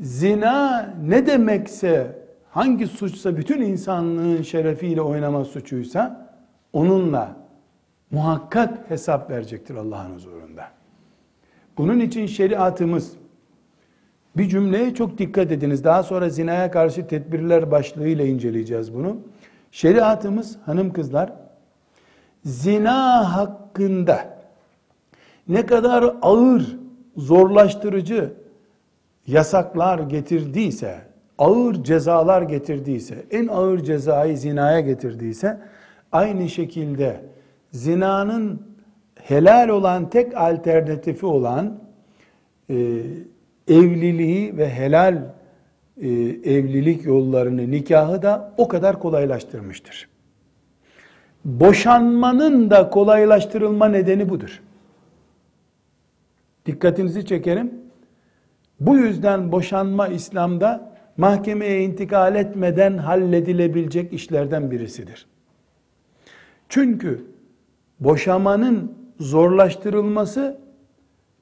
[0.00, 2.18] zina ne demekse
[2.50, 6.30] hangi suçsa bütün insanlığın şerefiyle oynama suçuysa
[6.72, 7.36] onunla
[8.10, 10.64] muhakkak hesap verecektir Allah'ın huzurunda.
[11.78, 13.12] Bunun için şeriatımız
[14.36, 15.84] bir cümleye çok dikkat ediniz.
[15.84, 19.16] Daha sonra zinaya karşı tedbirler başlığıyla inceleyeceğiz bunu.
[19.70, 21.32] Şeriatımız hanım kızlar
[22.44, 24.38] zina hakkında
[25.48, 26.76] ne kadar ağır,
[27.16, 28.32] zorlaştırıcı
[29.26, 31.00] yasaklar getirdiyse,
[31.38, 35.60] ağır cezalar getirdiyse, en ağır cezayı zinaya getirdiyse
[36.12, 37.20] aynı şekilde
[37.72, 38.62] zinanın
[39.22, 41.78] helal olan tek alternatifi olan
[42.70, 42.74] e,
[43.68, 45.22] evliliği ve helal
[46.00, 46.08] e,
[46.44, 50.08] evlilik yollarını, nikahı da o kadar kolaylaştırmıştır.
[51.44, 54.62] Boşanmanın da kolaylaştırılma nedeni budur.
[56.66, 57.85] Dikkatinizi çekerim.
[58.80, 65.26] Bu yüzden boşanma İslam'da mahkemeye intikal etmeden halledilebilecek işlerden birisidir.
[66.68, 67.26] Çünkü
[68.00, 70.58] boşamanın zorlaştırılması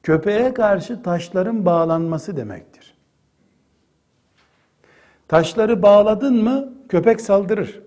[0.02, 2.94] köpeğe karşı taşların bağlanması demektir.
[5.28, 7.80] Taşları bağladın mı köpek saldırır.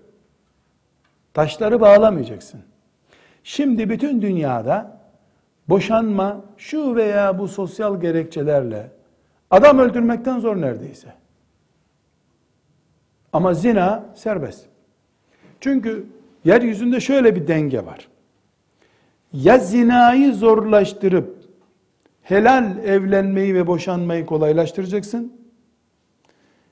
[1.34, 2.60] Taşları bağlamayacaksın.
[3.44, 5.00] Şimdi bütün dünyada
[5.68, 8.97] boşanma şu veya bu sosyal gerekçelerle
[9.50, 11.14] adam öldürmekten zor neredeyse.
[13.32, 14.66] Ama zina serbest.
[15.60, 16.06] Çünkü
[16.44, 18.08] yeryüzünde şöyle bir denge var.
[19.32, 21.38] Ya zinayı zorlaştırıp
[22.22, 25.32] helal evlenmeyi ve boşanmayı kolaylaştıracaksın.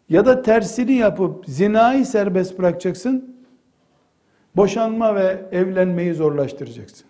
[0.08, 3.36] Ya da tersini yapıp zinayı serbest bırakacaksın.
[4.56, 7.06] Boşanma ve evlenmeyi zorlaştıracaksın.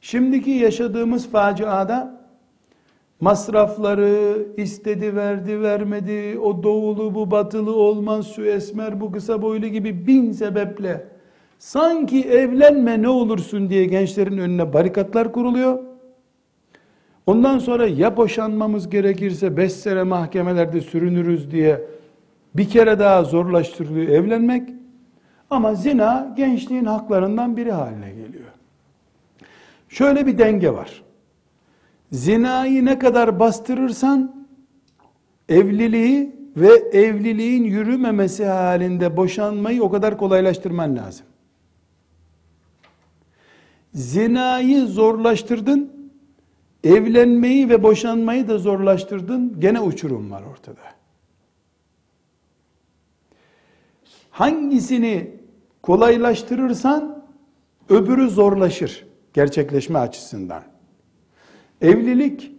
[0.00, 2.21] Şimdiki yaşadığımız faciada
[3.22, 10.06] masrafları istedi verdi vermedi o doğulu bu batılı olmaz şu esmer bu kısa boylu gibi
[10.06, 11.06] bin sebeple
[11.58, 15.78] sanki evlenme ne olursun diye gençlerin önüne barikatlar kuruluyor
[17.26, 21.84] Ondan sonra ya boşanmamız gerekirse beş sene mahkemelerde sürünürüz diye
[22.54, 24.68] bir kere daha zorlaştırılıyor evlenmek.
[25.50, 28.50] Ama zina gençliğin haklarından biri haline geliyor.
[29.88, 31.02] Şöyle bir denge var.
[32.12, 34.46] Zinayı ne kadar bastırırsan
[35.48, 41.26] evliliği ve evliliğin yürümemesi halinde boşanmayı o kadar kolaylaştırman lazım.
[43.94, 46.10] Zinayı zorlaştırdın,
[46.84, 50.80] evlenmeyi ve boşanmayı da zorlaştırdın, gene uçurum var ortada.
[54.30, 55.36] Hangisini
[55.82, 57.24] kolaylaştırırsan
[57.88, 60.71] öbürü zorlaşır gerçekleşme açısından.
[61.82, 62.52] Evlilik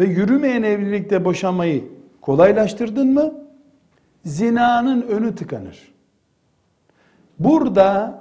[0.00, 1.84] ve yürümeyen evlilikte boşanmayı
[2.20, 3.34] kolaylaştırdın mı
[4.24, 5.92] zinanın önü tıkanır.
[7.38, 8.20] Burada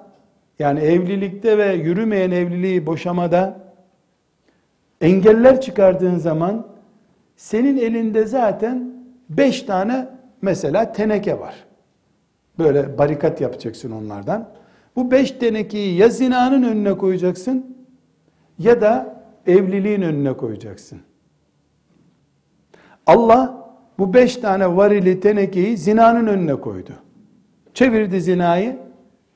[0.59, 3.59] yani evlilikte ve yürümeyen evliliği boşamada
[5.01, 6.67] engeller çıkardığın zaman
[7.35, 8.93] senin elinde zaten
[9.29, 10.07] beş tane
[10.41, 11.55] mesela teneke var.
[12.59, 14.49] Böyle barikat yapacaksın onlardan.
[14.95, 17.77] Bu beş tenekeyi ya zinanın önüne koyacaksın
[18.59, 19.18] ya da
[19.49, 20.99] evliliğin önüne koyacaksın.
[23.05, 23.69] Allah
[23.99, 26.91] bu beş tane varili tenekeyi zinanın önüne koydu.
[27.73, 28.77] Çevirdi zinayı,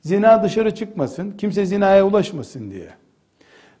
[0.00, 2.88] zina dışarı çıkmasın, kimse zinaya ulaşmasın diye.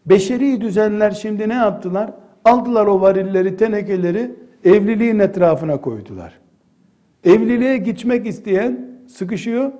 [0.06, 2.10] Beşeri düzenler şimdi ne yaptılar?
[2.44, 6.40] Aldılar o varilleri, tenekeleri evliliğin etrafına koydular.
[7.24, 9.72] Evliliğe gitmek isteyen sıkışıyor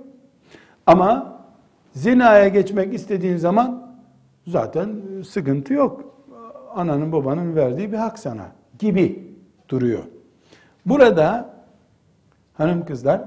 [0.87, 1.41] ama
[1.93, 3.97] zinaya geçmek istediğin zaman
[4.47, 4.89] zaten
[5.29, 6.14] sıkıntı yok.
[6.75, 9.33] Ananın babanın verdiği bir hak sana gibi
[9.69, 10.05] duruyor.
[10.87, 11.55] Burada
[12.55, 13.23] hanım kızlar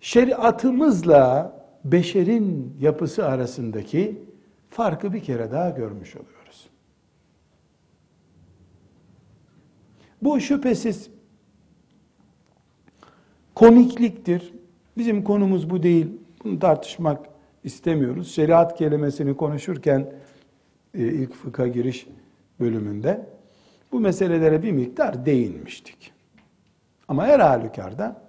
[0.00, 1.52] şeriatımızla
[1.84, 4.22] beşerin yapısı arasındaki
[4.70, 6.68] farkı bir kere daha görmüş oluyoruz.
[10.22, 11.10] Bu şüphesiz
[13.54, 14.54] komikliktir.
[14.98, 16.06] Bizim konumuz bu değil.
[16.44, 17.26] Bunu tartışmak
[17.64, 18.34] istemiyoruz.
[18.34, 20.12] Şeriat kelimesini konuşurken
[20.94, 22.06] e, ilk fıkha giriş
[22.60, 23.26] bölümünde
[23.92, 26.12] bu meselelere bir miktar değinmiştik.
[27.08, 28.22] Ama her halükarda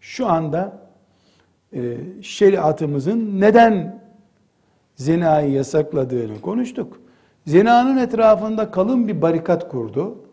[0.00, 0.78] şu anda
[1.72, 4.02] e, şeriatımızın neden
[4.94, 7.00] zinayı yasakladığını konuştuk.
[7.46, 10.24] Zinanın etrafında kalın bir barikat kurdu.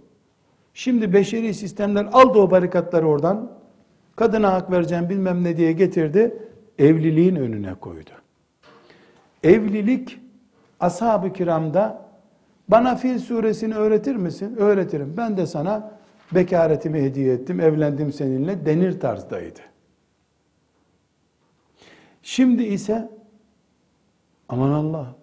[0.73, 3.51] Şimdi beşeri sistemler aldı o barikatları oradan.
[4.15, 6.37] Kadına hak vereceğim bilmem ne diye getirdi.
[6.79, 8.09] Evliliğin önüne koydu.
[9.43, 10.19] Evlilik
[10.79, 12.06] ashab-ı kiramda
[12.67, 14.55] bana Fil suresini öğretir misin?
[14.57, 15.13] Öğretirim.
[15.17, 15.91] Ben de sana
[16.35, 19.59] bekaretimi hediye ettim, evlendim seninle denir tarzdaydı.
[22.21, 23.09] Şimdi ise
[24.49, 25.15] aman Allah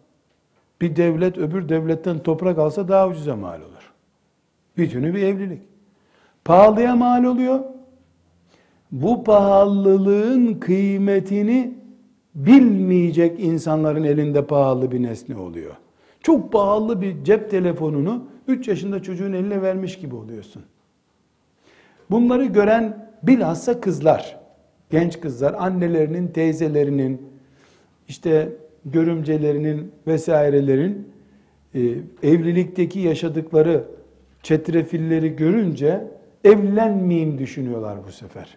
[0.80, 3.92] bir devlet öbür devletten toprak alsa daha ucuza mal olur.
[4.76, 5.62] Bütünü bir evlilik.
[6.44, 7.60] Pahalıya mal oluyor.
[8.92, 11.78] Bu pahalılığın kıymetini
[12.34, 15.74] bilmeyecek insanların elinde pahalı bir nesne oluyor.
[16.24, 20.62] Çok pahalı bir cep telefonunu 3 yaşında çocuğun eline vermiş gibi oluyorsun.
[22.10, 24.40] Bunları gören bilhassa kızlar,
[24.90, 27.22] genç kızlar, annelerinin, teyzelerinin,
[28.08, 28.52] işte
[28.84, 31.08] görümcelerinin vesairelerin
[31.74, 31.80] e,
[32.22, 33.84] evlilikteki yaşadıkları
[34.42, 36.04] çetrefilleri görünce
[36.44, 38.56] evlenmeyeyim düşünüyorlar bu sefer.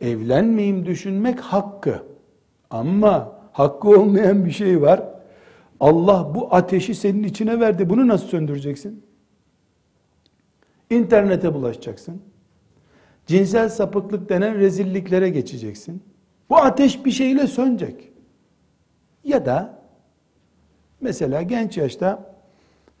[0.00, 2.02] Evlenmeyeyim düşünmek hakkı.
[2.70, 5.17] Ama hakkı olmayan bir şey var.
[5.80, 7.90] Allah bu ateşi senin içine verdi.
[7.90, 9.02] Bunu nasıl söndüreceksin?
[10.90, 12.22] İnternete bulaşacaksın.
[13.26, 16.02] Cinsel sapıklık denen rezilliklere geçeceksin.
[16.50, 18.12] Bu ateş bir şeyle sönecek.
[19.24, 19.78] Ya da
[21.00, 22.34] mesela genç yaşta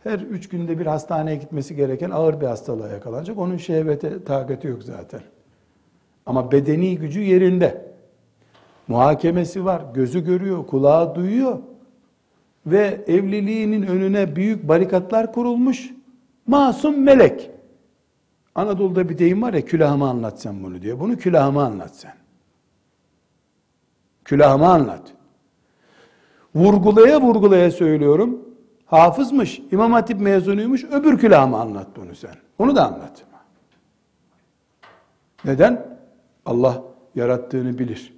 [0.02, 3.38] her üç günde bir hastaneye gitmesi gereken ağır bir hastalığa yakalanacak.
[3.38, 5.20] Onun şehvete takati yok zaten.
[6.26, 7.88] Ama bedeni gücü yerinde.
[8.88, 11.58] Muhakemesi var, gözü görüyor, kulağı duyuyor.
[12.70, 15.90] Ve evliliğinin önüne büyük barikatlar kurulmuş.
[16.46, 17.50] Masum melek.
[18.54, 21.00] Anadolu'da bir deyim var ya külahıma anlat sen bunu diyor.
[21.00, 22.14] Bunu külahıma anlat sen.
[24.40, 25.12] Anlat.
[26.54, 28.48] Vurgulaya vurgulaya söylüyorum.
[28.86, 32.34] Hafızmış, İmam Hatip mezunuymuş, öbür külahıma anlat bunu sen.
[32.58, 33.24] Onu da anlat.
[35.44, 35.98] Neden?
[36.46, 36.82] Allah
[37.14, 38.14] yarattığını bilir.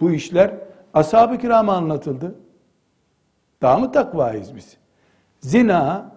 [0.00, 0.54] Bu işler
[0.94, 2.34] ashab-ı kirama anlatıldı.
[3.64, 4.76] Daha mı takvayız biz?
[5.40, 6.12] Zina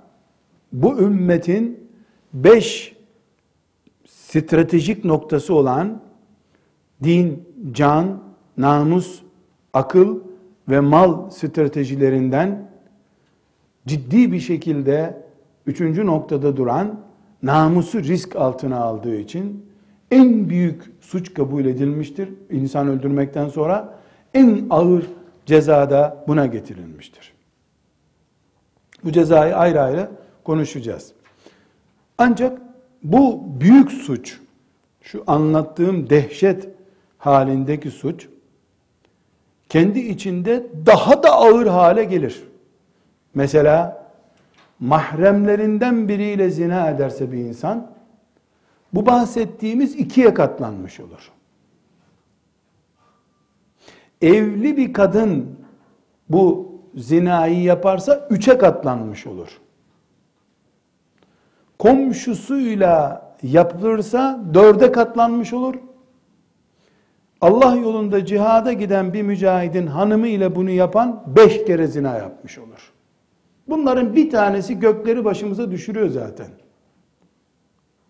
[0.73, 1.89] bu ümmetin
[2.33, 2.95] beş
[4.07, 6.01] stratejik noktası olan
[7.03, 8.19] din, can,
[8.57, 9.21] namus,
[9.73, 10.19] akıl
[10.69, 12.69] ve mal stratejilerinden
[13.85, 15.23] ciddi bir şekilde
[15.65, 16.99] üçüncü noktada duran
[17.43, 19.65] namusu risk altına aldığı için
[20.11, 22.29] en büyük suç kabul edilmiştir.
[22.51, 23.99] İnsan öldürmekten sonra
[24.33, 25.05] en ağır
[25.45, 27.36] cezada buna getirilmiştir.
[29.03, 30.09] Bu cezayı ayrı ayrı
[30.43, 31.13] konuşacağız.
[32.17, 32.61] Ancak
[33.03, 34.39] bu büyük suç,
[35.01, 36.69] şu anlattığım dehşet
[37.17, 38.27] halindeki suç
[39.69, 42.43] kendi içinde daha da ağır hale gelir.
[43.35, 44.07] Mesela
[44.79, 47.91] mahremlerinden biriyle zina ederse bir insan
[48.93, 51.31] bu bahsettiğimiz ikiye katlanmış olur.
[54.21, 55.59] Evli bir kadın
[56.29, 59.47] bu zinayı yaparsa üçe katlanmış olur.
[61.79, 65.75] Komşusuyla yapılırsa dörde katlanmış olur.
[67.41, 72.93] Allah yolunda cihada giden bir mücahidin hanımı ile bunu yapan beş kere zina yapmış olur.
[73.67, 76.47] Bunların bir tanesi gökleri başımıza düşürüyor zaten.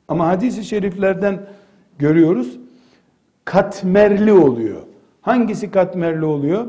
[0.08, 1.46] Ama hadisi şeriflerden
[2.00, 2.58] görüyoruz.
[3.46, 4.82] Katmerli oluyor.
[5.22, 6.68] Hangisi katmerli oluyor?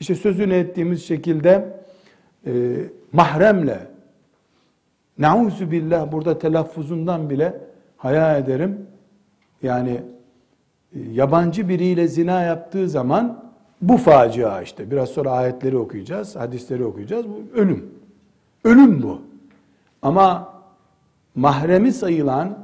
[0.00, 1.82] İşte sözünü ettiğimiz şekilde
[2.46, 2.52] e,
[3.12, 3.78] mahremle
[5.18, 7.60] nauzu billah burada telaffuzundan bile
[7.96, 8.86] haya ederim.
[9.62, 10.02] Yani
[10.94, 13.46] e, yabancı biriyle zina yaptığı zaman
[13.82, 14.90] bu facia işte.
[14.90, 17.26] Biraz sonra ayetleri okuyacağız, hadisleri okuyacağız.
[17.28, 17.90] Bu ölüm.
[18.64, 19.22] Ölüm bu.
[20.02, 20.52] Ama
[21.34, 22.58] mahremi sayılan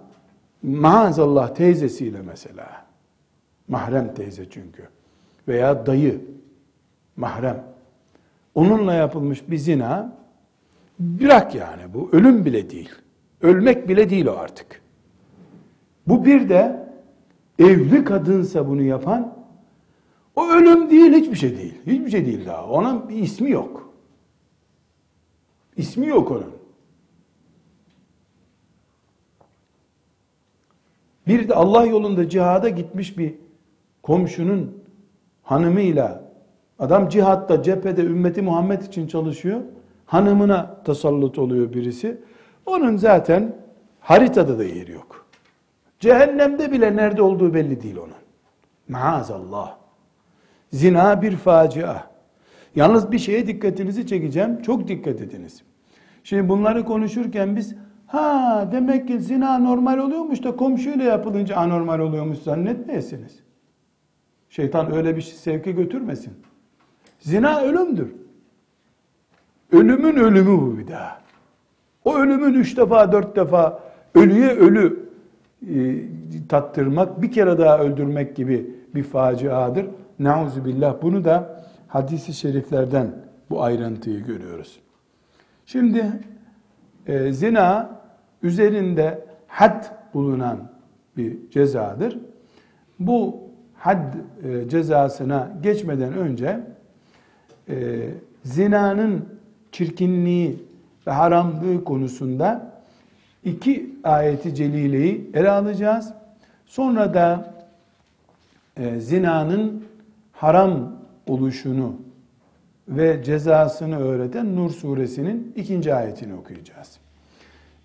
[0.63, 2.85] maazallah teyzesiyle mesela.
[3.69, 4.83] Mahrem teyze çünkü.
[5.49, 6.21] Veya dayı.
[7.17, 7.65] Mahrem.
[8.55, 10.17] Onunla yapılmış bir zina
[10.99, 12.91] bırak yani bu ölüm bile değil.
[13.43, 14.83] Ölmek bile değil o artık.
[16.07, 16.89] Bu bir de
[17.59, 19.35] evli kadınsa bunu yapan
[20.37, 21.75] o ölüm değil hiçbir şey değil.
[21.87, 22.67] Hiçbir şey değil daha.
[22.67, 23.93] Onun bir ismi yok.
[25.77, 26.53] İsmi yok onun.
[31.27, 33.35] Bir de Allah yolunda cihada gitmiş bir
[34.03, 34.83] komşunun
[35.43, 36.22] hanımıyla
[36.83, 39.61] adam cihatta cephede ümmeti Muhammed için çalışıyor.
[40.07, 42.21] Hanımına tasallut oluyor birisi.
[42.67, 43.57] Onun zaten
[44.01, 45.27] haritada da yeri yok.
[46.01, 48.23] Cehennemde bile nerede olduğu belli değil onun.
[48.89, 49.77] Maazallah.
[50.73, 51.97] Zina bir facia.
[52.75, 54.63] Yalnız bir şeye dikkatinizi çekeceğim.
[54.63, 55.63] Çok dikkat ediniz.
[56.25, 57.75] Şimdi bunları konuşurken biz
[58.07, 63.41] ha demek ki zina normal oluyormuş da komşuyla yapılınca anormal oluyormuş zannetmeyesiniz.
[64.51, 66.33] Şeytan öyle bir şey sevke götürmesin.
[67.23, 68.13] Zina ölümdür.
[69.73, 71.21] Ölümün ölümü bu bir daha.
[72.05, 73.81] O ölümün üç defa dört defa
[74.15, 75.09] ölüye ölü
[75.69, 76.03] e,
[76.49, 79.87] tattırmak, bir kere daha öldürmek gibi bir faciadır.
[80.19, 80.65] Nauzu.
[81.03, 83.15] Bunu da hadisi şeriflerden
[83.51, 84.81] bu ayrıntıyı görüyoruz.
[85.67, 86.07] Şimdi
[87.07, 88.01] e, zina
[88.43, 90.59] üzerinde had bulunan
[91.17, 92.19] bir cezadır.
[92.99, 93.41] Bu
[93.75, 94.15] had
[94.45, 96.72] e, cezasına geçmeden önce
[97.73, 98.09] e,
[98.45, 99.29] zinanın
[99.73, 100.63] çirkinliği
[101.07, 102.73] ve haramlığı konusunda
[103.45, 106.13] iki ayeti celileyi ele alacağız.
[106.67, 107.55] Sonra da
[108.77, 109.85] e, zinanın
[110.33, 110.93] haram
[111.27, 111.97] oluşunu
[112.89, 116.99] ve cezasını öğreten Nur suresinin ikinci ayetini okuyacağız.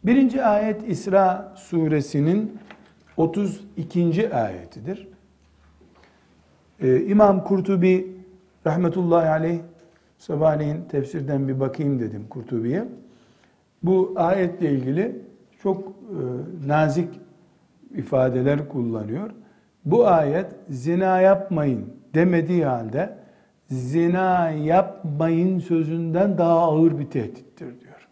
[0.03, 2.57] Birinci ayet İsra suresinin
[3.17, 4.35] 32.
[4.35, 5.07] ayetidir.
[6.79, 8.17] Ee, İmam Kurtubi
[8.65, 9.59] rahmetullahi aleyh
[10.18, 12.84] sabahleyin tefsirden bir bakayım dedim Kurtubi'ye.
[13.82, 15.22] Bu ayetle ilgili
[15.62, 15.92] çok e,
[16.68, 17.08] nazik
[17.94, 19.30] ifadeler kullanıyor.
[19.84, 21.84] Bu ayet zina yapmayın
[22.14, 23.16] demediği halde
[23.68, 28.08] zina yapmayın sözünden daha ağır bir tehdittir diyor.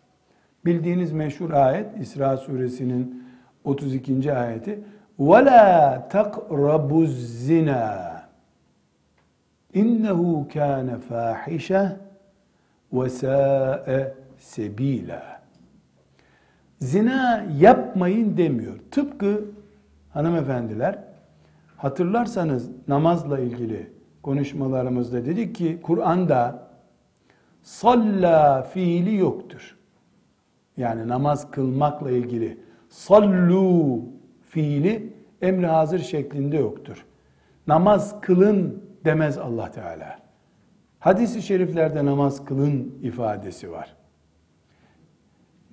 [0.64, 3.24] Bildiğiniz meşhur ayet İsra suresinin
[3.64, 4.32] 32.
[4.32, 4.78] ayeti
[5.18, 8.13] وَلَا تَقْرَبُوا الزِّنَا
[9.75, 11.97] İnnehu kâne fâhişe
[12.93, 15.41] ve sâe sebîlâ.
[16.79, 18.75] Zina yapmayın demiyor.
[18.91, 19.45] Tıpkı
[20.09, 20.99] hanımefendiler
[21.77, 23.91] hatırlarsanız namazla ilgili
[24.23, 26.67] konuşmalarımızda dedik ki Kur'an'da
[27.63, 29.77] salla fiili yoktur.
[30.77, 32.57] Yani namaz kılmakla ilgili
[32.89, 34.01] sallu
[34.49, 37.05] fiili emri hazır şeklinde yoktur.
[37.67, 40.19] Namaz kılın demez Allah Teala.
[40.99, 43.95] Hadis-i şeriflerde namaz kılın ifadesi var.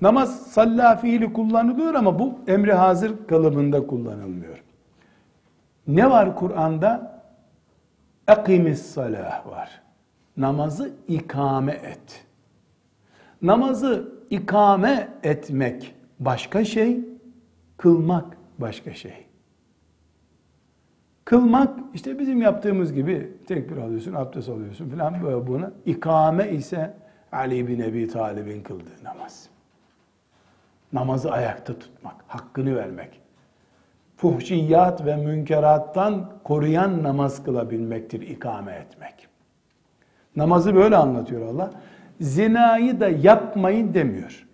[0.00, 4.64] Namaz salla fiili kullanılıyor ama bu emri hazır kalıbında kullanılmıyor.
[5.86, 7.22] Ne var Kur'an'da?
[8.28, 9.82] Ekimis salah var.
[10.36, 12.26] Namazı ikame et.
[13.42, 17.00] Namazı ikame etmek başka şey,
[17.76, 19.26] kılmak başka şey.
[21.25, 25.71] Kılmak işte bizim yaptığımız gibi tekbir alıyorsun, abdest alıyorsun filan böyle buna.
[25.85, 26.93] İkame ise
[27.31, 29.49] Ali bin Ebi Talib'in kıldığı namaz.
[30.93, 33.21] Namazı ayakta tutmak, hakkını vermek.
[34.17, 39.27] fuhşiyat ve münkerattan koruyan namaz kılabilmektir ikame etmek.
[40.35, 41.71] Namazı böyle anlatıyor Allah.
[42.21, 44.47] Zinayı da yapmayın demiyor.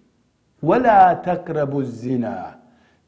[0.64, 2.60] وَلَا تَقْرَبُ zina.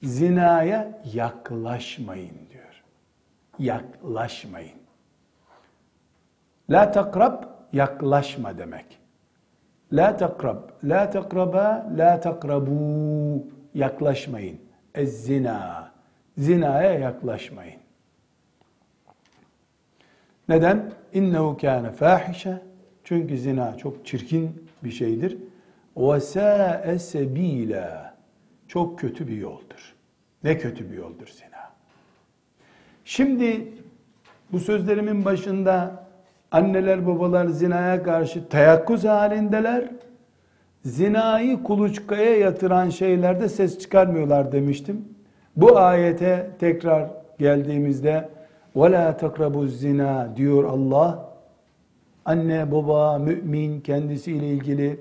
[0.04, 2.49] Zinaya yaklaşmayın diyor.
[3.61, 4.79] Yaklaşmayın.
[6.71, 8.99] La takrab yaklaşma demek.
[9.93, 14.61] La takrab, la takraba, la takrabu yaklaşmayın.
[14.95, 15.91] Ez zina.
[16.39, 17.81] Zinaya yaklaşmayın.
[20.49, 20.93] Neden?
[21.13, 22.63] İnnehu kâne fâhişe.
[23.05, 25.39] Çünkü zina çok çirkin bir şeydir.
[25.97, 28.15] Ve sâe sebîlâ.
[28.69, 29.95] Çok kötü bir yoldur.
[30.45, 31.60] Ne kötü bir yoldur zina.
[33.06, 33.68] Şimdi
[34.52, 36.06] bu sözlerimin başında
[36.52, 39.90] anneler babalar zinaya karşı teyakkuz halindeler.
[40.84, 45.06] Zinayı kuluçkaya yatıran şeylerde ses çıkarmıyorlar demiştim.
[45.56, 48.30] Bu ayete tekrar geldiğimizde
[48.76, 51.30] وَلَا تَقْرَبُوا zina diyor Allah.
[52.26, 55.00] Anne, baba, mümin kendisiyle ilgili,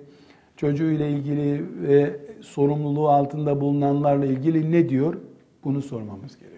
[0.56, 5.14] çocuğuyla ilgili ve sorumluluğu altında bulunanlarla ilgili ne diyor?
[5.64, 6.57] Bunu sormamız gerekiyor.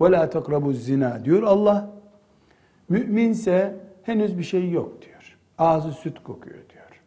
[0.00, 1.90] Ve la takrabu zina diyor Allah.
[2.88, 5.38] Müminse henüz bir şey yok diyor.
[5.58, 7.02] Ağzı süt kokuyor diyor.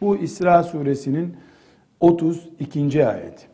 [0.00, 1.36] Bu İsra suresinin
[2.00, 3.06] 32.
[3.06, 3.46] ayeti.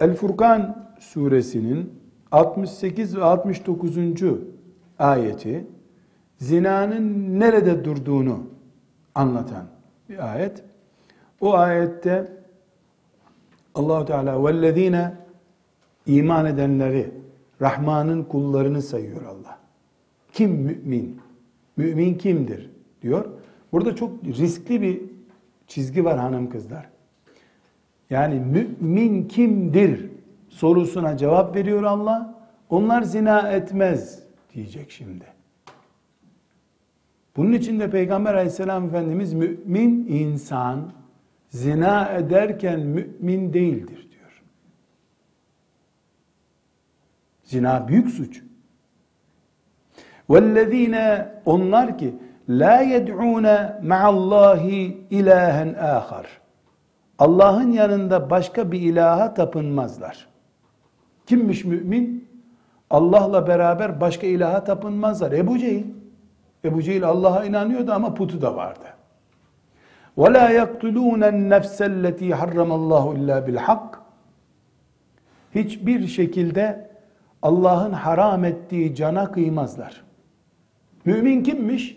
[0.00, 2.00] El Furkan suresinin
[2.32, 3.96] 68 ve 69.
[4.98, 5.66] ayeti
[6.38, 8.46] zinanın nerede durduğunu
[9.14, 9.66] anlatan
[10.08, 10.62] bir ayet.
[11.40, 12.32] O ayette
[13.74, 15.23] Allah Teala vellezine
[16.06, 17.10] iman edenleri
[17.60, 19.58] Rahman'ın kullarını sayıyor Allah.
[20.32, 21.20] Kim mümin?
[21.76, 22.74] Mümin kimdir?
[23.04, 23.24] diyor.
[23.72, 25.02] Burada çok riskli bir
[25.66, 26.88] çizgi var hanım kızlar.
[28.10, 30.10] Yani mümin kimdir
[30.48, 32.34] sorusuna cevap veriyor Allah.
[32.70, 34.22] Onlar zina etmez
[34.54, 35.24] diyecek şimdi.
[37.36, 40.92] Bunun için de Peygamber aleyhisselam Efendimiz mümin insan
[41.48, 44.42] zina ederken mümin değildir diyor.
[47.53, 48.43] Zina büyük suç.
[50.29, 52.15] وَالَّذ۪ينَ Onlar ki
[52.49, 56.39] la yed'ûne ma'allahi ilahen ahar.
[57.19, 60.27] Allah'ın yanında başka bir ilaha tapınmazlar.
[61.25, 62.29] Kimmiş mümin?
[62.89, 65.31] Allah'la beraber başka ilaha tapınmazlar.
[65.31, 65.85] Ebu Cehil.
[66.65, 68.85] Ebu Cehil Allah'a inanıyordu ama putu da vardı.
[70.17, 73.95] وَلَا يَقْتُلُونَ النَّفْسَ الَّتِي حَرَّمَ اللّٰهُ اِلَّا بِالْحَقِّ
[75.55, 76.89] Hiçbir şekilde
[77.44, 80.04] Allah'ın haram ettiği cana kıymazlar.
[81.04, 81.96] Mümin kimmiş?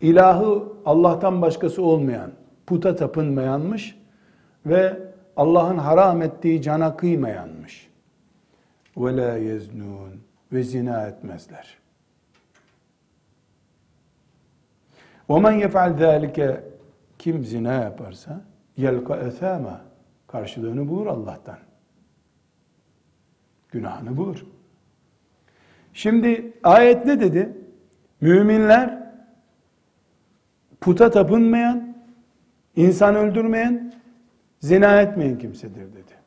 [0.00, 2.30] İlahı Allah'tan başkası olmayan,
[2.66, 3.98] puta tapınmayanmış
[4.66, 4.98] ve
[5.36, 7.88] Allah'ın haram ettiği cana kıymayanmış.
[8.96, 11.78] Ve la yeznun ve zina etmezler.
[15.30, 16.64] Ve men yef'al zâlike
[17.18, 18.40] kim zina yaparsa
[18.76, 19.80] yelka esâma
[20.26, 21.67] karşılığını bulur Allah'tan.
[23.70, 24.44] Günahını bulur.
[25.92, 27.52] Şimdi ayet ne dedi?
[28.20, 28.98] Müminler
[30.80, 31.96] puta tapınmayan,
[32.76, 33.94] insan öldürmeyen,
[34.60, 36.18] zina etmeyen kimsedir dedi.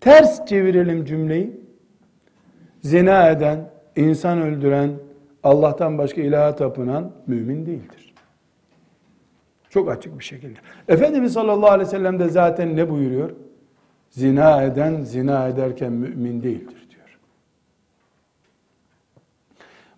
[0.00, 1.60] Ters çevirelim cümleyi.
[2.82, 4.90] Zina eden, insan öldüren,
[5.42, 8.14] Allah'tan başka ilaha tapınan mümin değildir.
[9.70, 10.58] Çok açık bir şekilde.
[10.88, 13.30] Efendimiz sallallahu aleyhi ve sellem de zaten ne buyuruyor?
[14.10, 17.18] Zina eden, zina ederken mümin değildir diyor.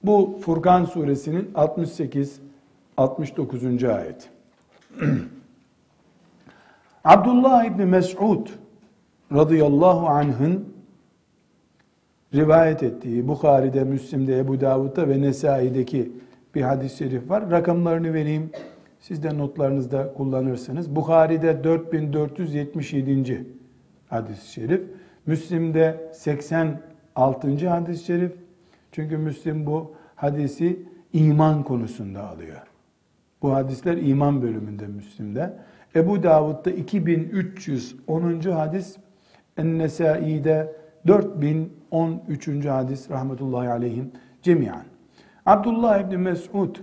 [0.05, 2.41] Bu Furkan suresinin 68
[2.97, 3.85] 69.
[3.85, 4.31] ayet.
[7.05, 8.47] Abdullah İbni Mes'ud
[9.33, 10.75] radıyallahu anh'ın
[12.35, 16.13] rivayet ettiği Bukhari'de, Müslim'de, Ebu Davud'da ve Nesai'deki
[16.55, 17.51] bir hadis-i şerif var.
[17.51, 18.51] Rakamlarını vereyim.
[19.01, 20.97] Siz de notlarınızda kullanırsınız.
[20.97, 23.60] Bukhari'de 4477.
[24.11, 24.83] hadis-i şerif.
[25.27, 27.69] Müslim'de 86.
[27.69, 28.33] hadis-i şerif.
[28.93, 30.83] Çünkü Müslim bu hadisi
[31.13, 32.63] iman konusunda alıyor.
[33.43, 35.53] Bu hadisler iman bölümünde Müslim'de.
[35.95, 38.41] Ebu Davud'da 2310.
[38.41, 38.97] hadis,
[39.57, 40.73] En-Nesai'de
[41.07, 42.67] 4013.
[42.67, 44.85] hadis rahmetullahi aleyhim cemiyan.
[45.47, 46.77] Abdullah İbni Mes'ud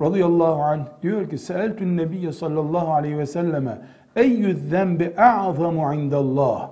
[0.00, 3.78] radıyallahu anh diyor ki Seeltün Nebiye sallallahu aleyhi ve selleme
[4.16, 6.70] Eyyü zembi a'zamu indallah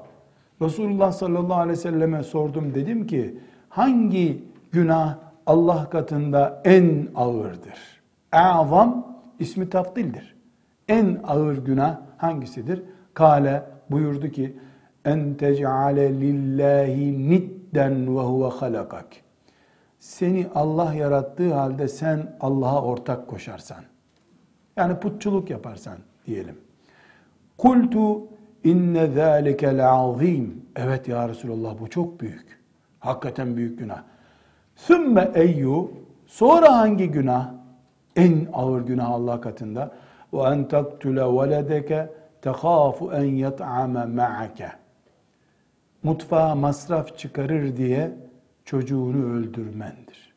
[0.62, 3.38] Resulullah sallallahu aleyhi ve selleme sordum dedim ki
[3.68, 8.02] hangi günah Allah katında en ağırdır?
[8.32, 9.06] A'zam
[9.38, 10.36] ismi tafdildir.
[10.88, 12.82] En ağır günah hangisidir?
[13.14, 14.56] Kale buyurdu ki
[15.04, 19.06] en tec'ale lillahi nidden ve huve halakak.
[19.98, 23.84] Seni Allah yarattığı halde sen Allah'a ortak koşarsan.
[24.76, 26.63] Yani putçuluk yaparsan diyelim.
[27.58, 28.26] Kultu
[28.64, 30.64] inne zâlike le'azîm.
[30.76, 32.60] Evet ya Resulallah bu çok büyük.
[33.00, 34.02] Hakikaten büyük günah.
[34.76, 35.90] Sümme eyyu.
[36.26, 37.54] Sonra hangi günah?
[38.16, 39.94] En ağır günah Allah katında.
[40.32, 42.10] Ve en taktule veledeke
[42.42, 44.72] tehâfu en yet'ame ma'ake.
[46.02, 48.12] Mutfağa masraf çıkarır diye
[48.64, 50.34] çocuğunu öldürmendir.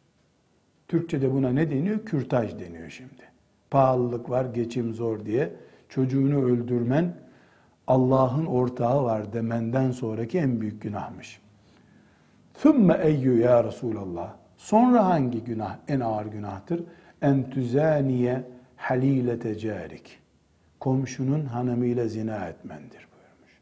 [0.88, 2.06] Türkçe'de buna ne deniyor?
[2.06, 3.24] Kürtaj deniyor şimdi.
[3.72, 5.54] Pahalılık var, geçim zor diye
[5.90, 7.14] çocuğunu öldürmen
[7.88, 11.42] Allah'ın ortağı var demenden sonraki en büyük günahmış.
[12.54, 14.34] Thümme eyyü ya Resulallah.
[14.58, 16.84] Sonra hangi günah en ağır günahtır?
[17.22, 18.44] En tüzaniye
[18.76, 20.20] halilete carik.
[20.80, 23.62] Komşunun hanımıyla zina etmendir buyurmuş.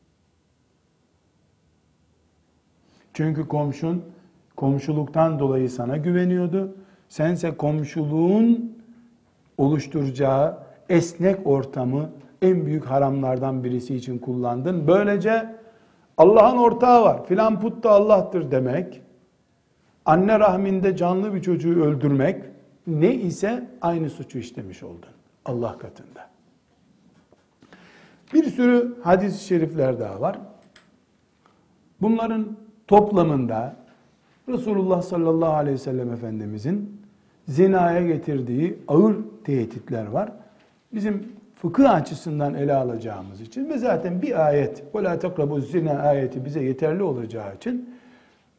[3.14, 4.04] Çünkü komşun
[4.56, 6.76] komşuluktan dolayı sana güveniyordu.
[7.10, 8.78] Sense komşuluğun
[9.58, 12.10] oluşturacağı esnek ortamı
[12.42, 14.88] en büyük haramlardan birisi için kullandın.
[14.88, 15.56] Böylece
[16.18, 17.26] Allah'ın ortağı var.
[17.26, 19.02] Filan put da Allah'tır demek.
[20.06, 22.44] Anne rahminde canlı bir çocuğu öldürmek
[22.88, 25.10] ne ise aynı suçu işlemiş oldun
[25.46, 26.30] Allah katında.
[28.34, 30.40] Bir sürü hadis-i şerifler daha var.
[32.02, 32.58] Bunların
[32.88, 33.76] toplamında
[34.50, 37.02] Resulullah sallallahu aleyhi ve sellem Efendimizin
[37.48, 40.32] zinaya getirdiği ağır tehditler var
[40.95, 46.63] Bizim fıkıh açısından ele alacağımız için ve zaten bir ayet وَلَا تَقْرَبُوا zina ayeti bize
[46.63, 47.91] yeterli olacağı için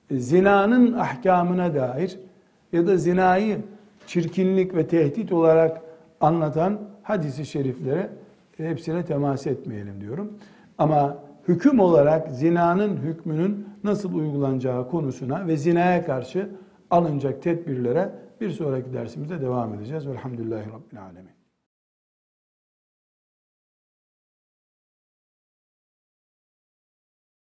[0.10, 2.20] e, zinanın ahkamına dair
[2.74, 3.58] ya da zinayı
[4.08, 5.82] çirkinlik ve tehdit olarak
[6.22, 8.10] anlatan hadisi şeriflere
[8.58, 10.34] hepsine temas etmeyelim diyorum.
[10.78, 11.18] Ama
[11.48, 16.50] hüküm olarak zinanın hükmünün nasıl uygulanacağı konusuna ve zinaya karşı
[16.90, 18.10] alınacak tedbirlere
[18.42, 20.08] bir sonraki dersimizde devam edeceğiz.
[20.08, 21.35] Velhamdülillahi Rabbil Alemin.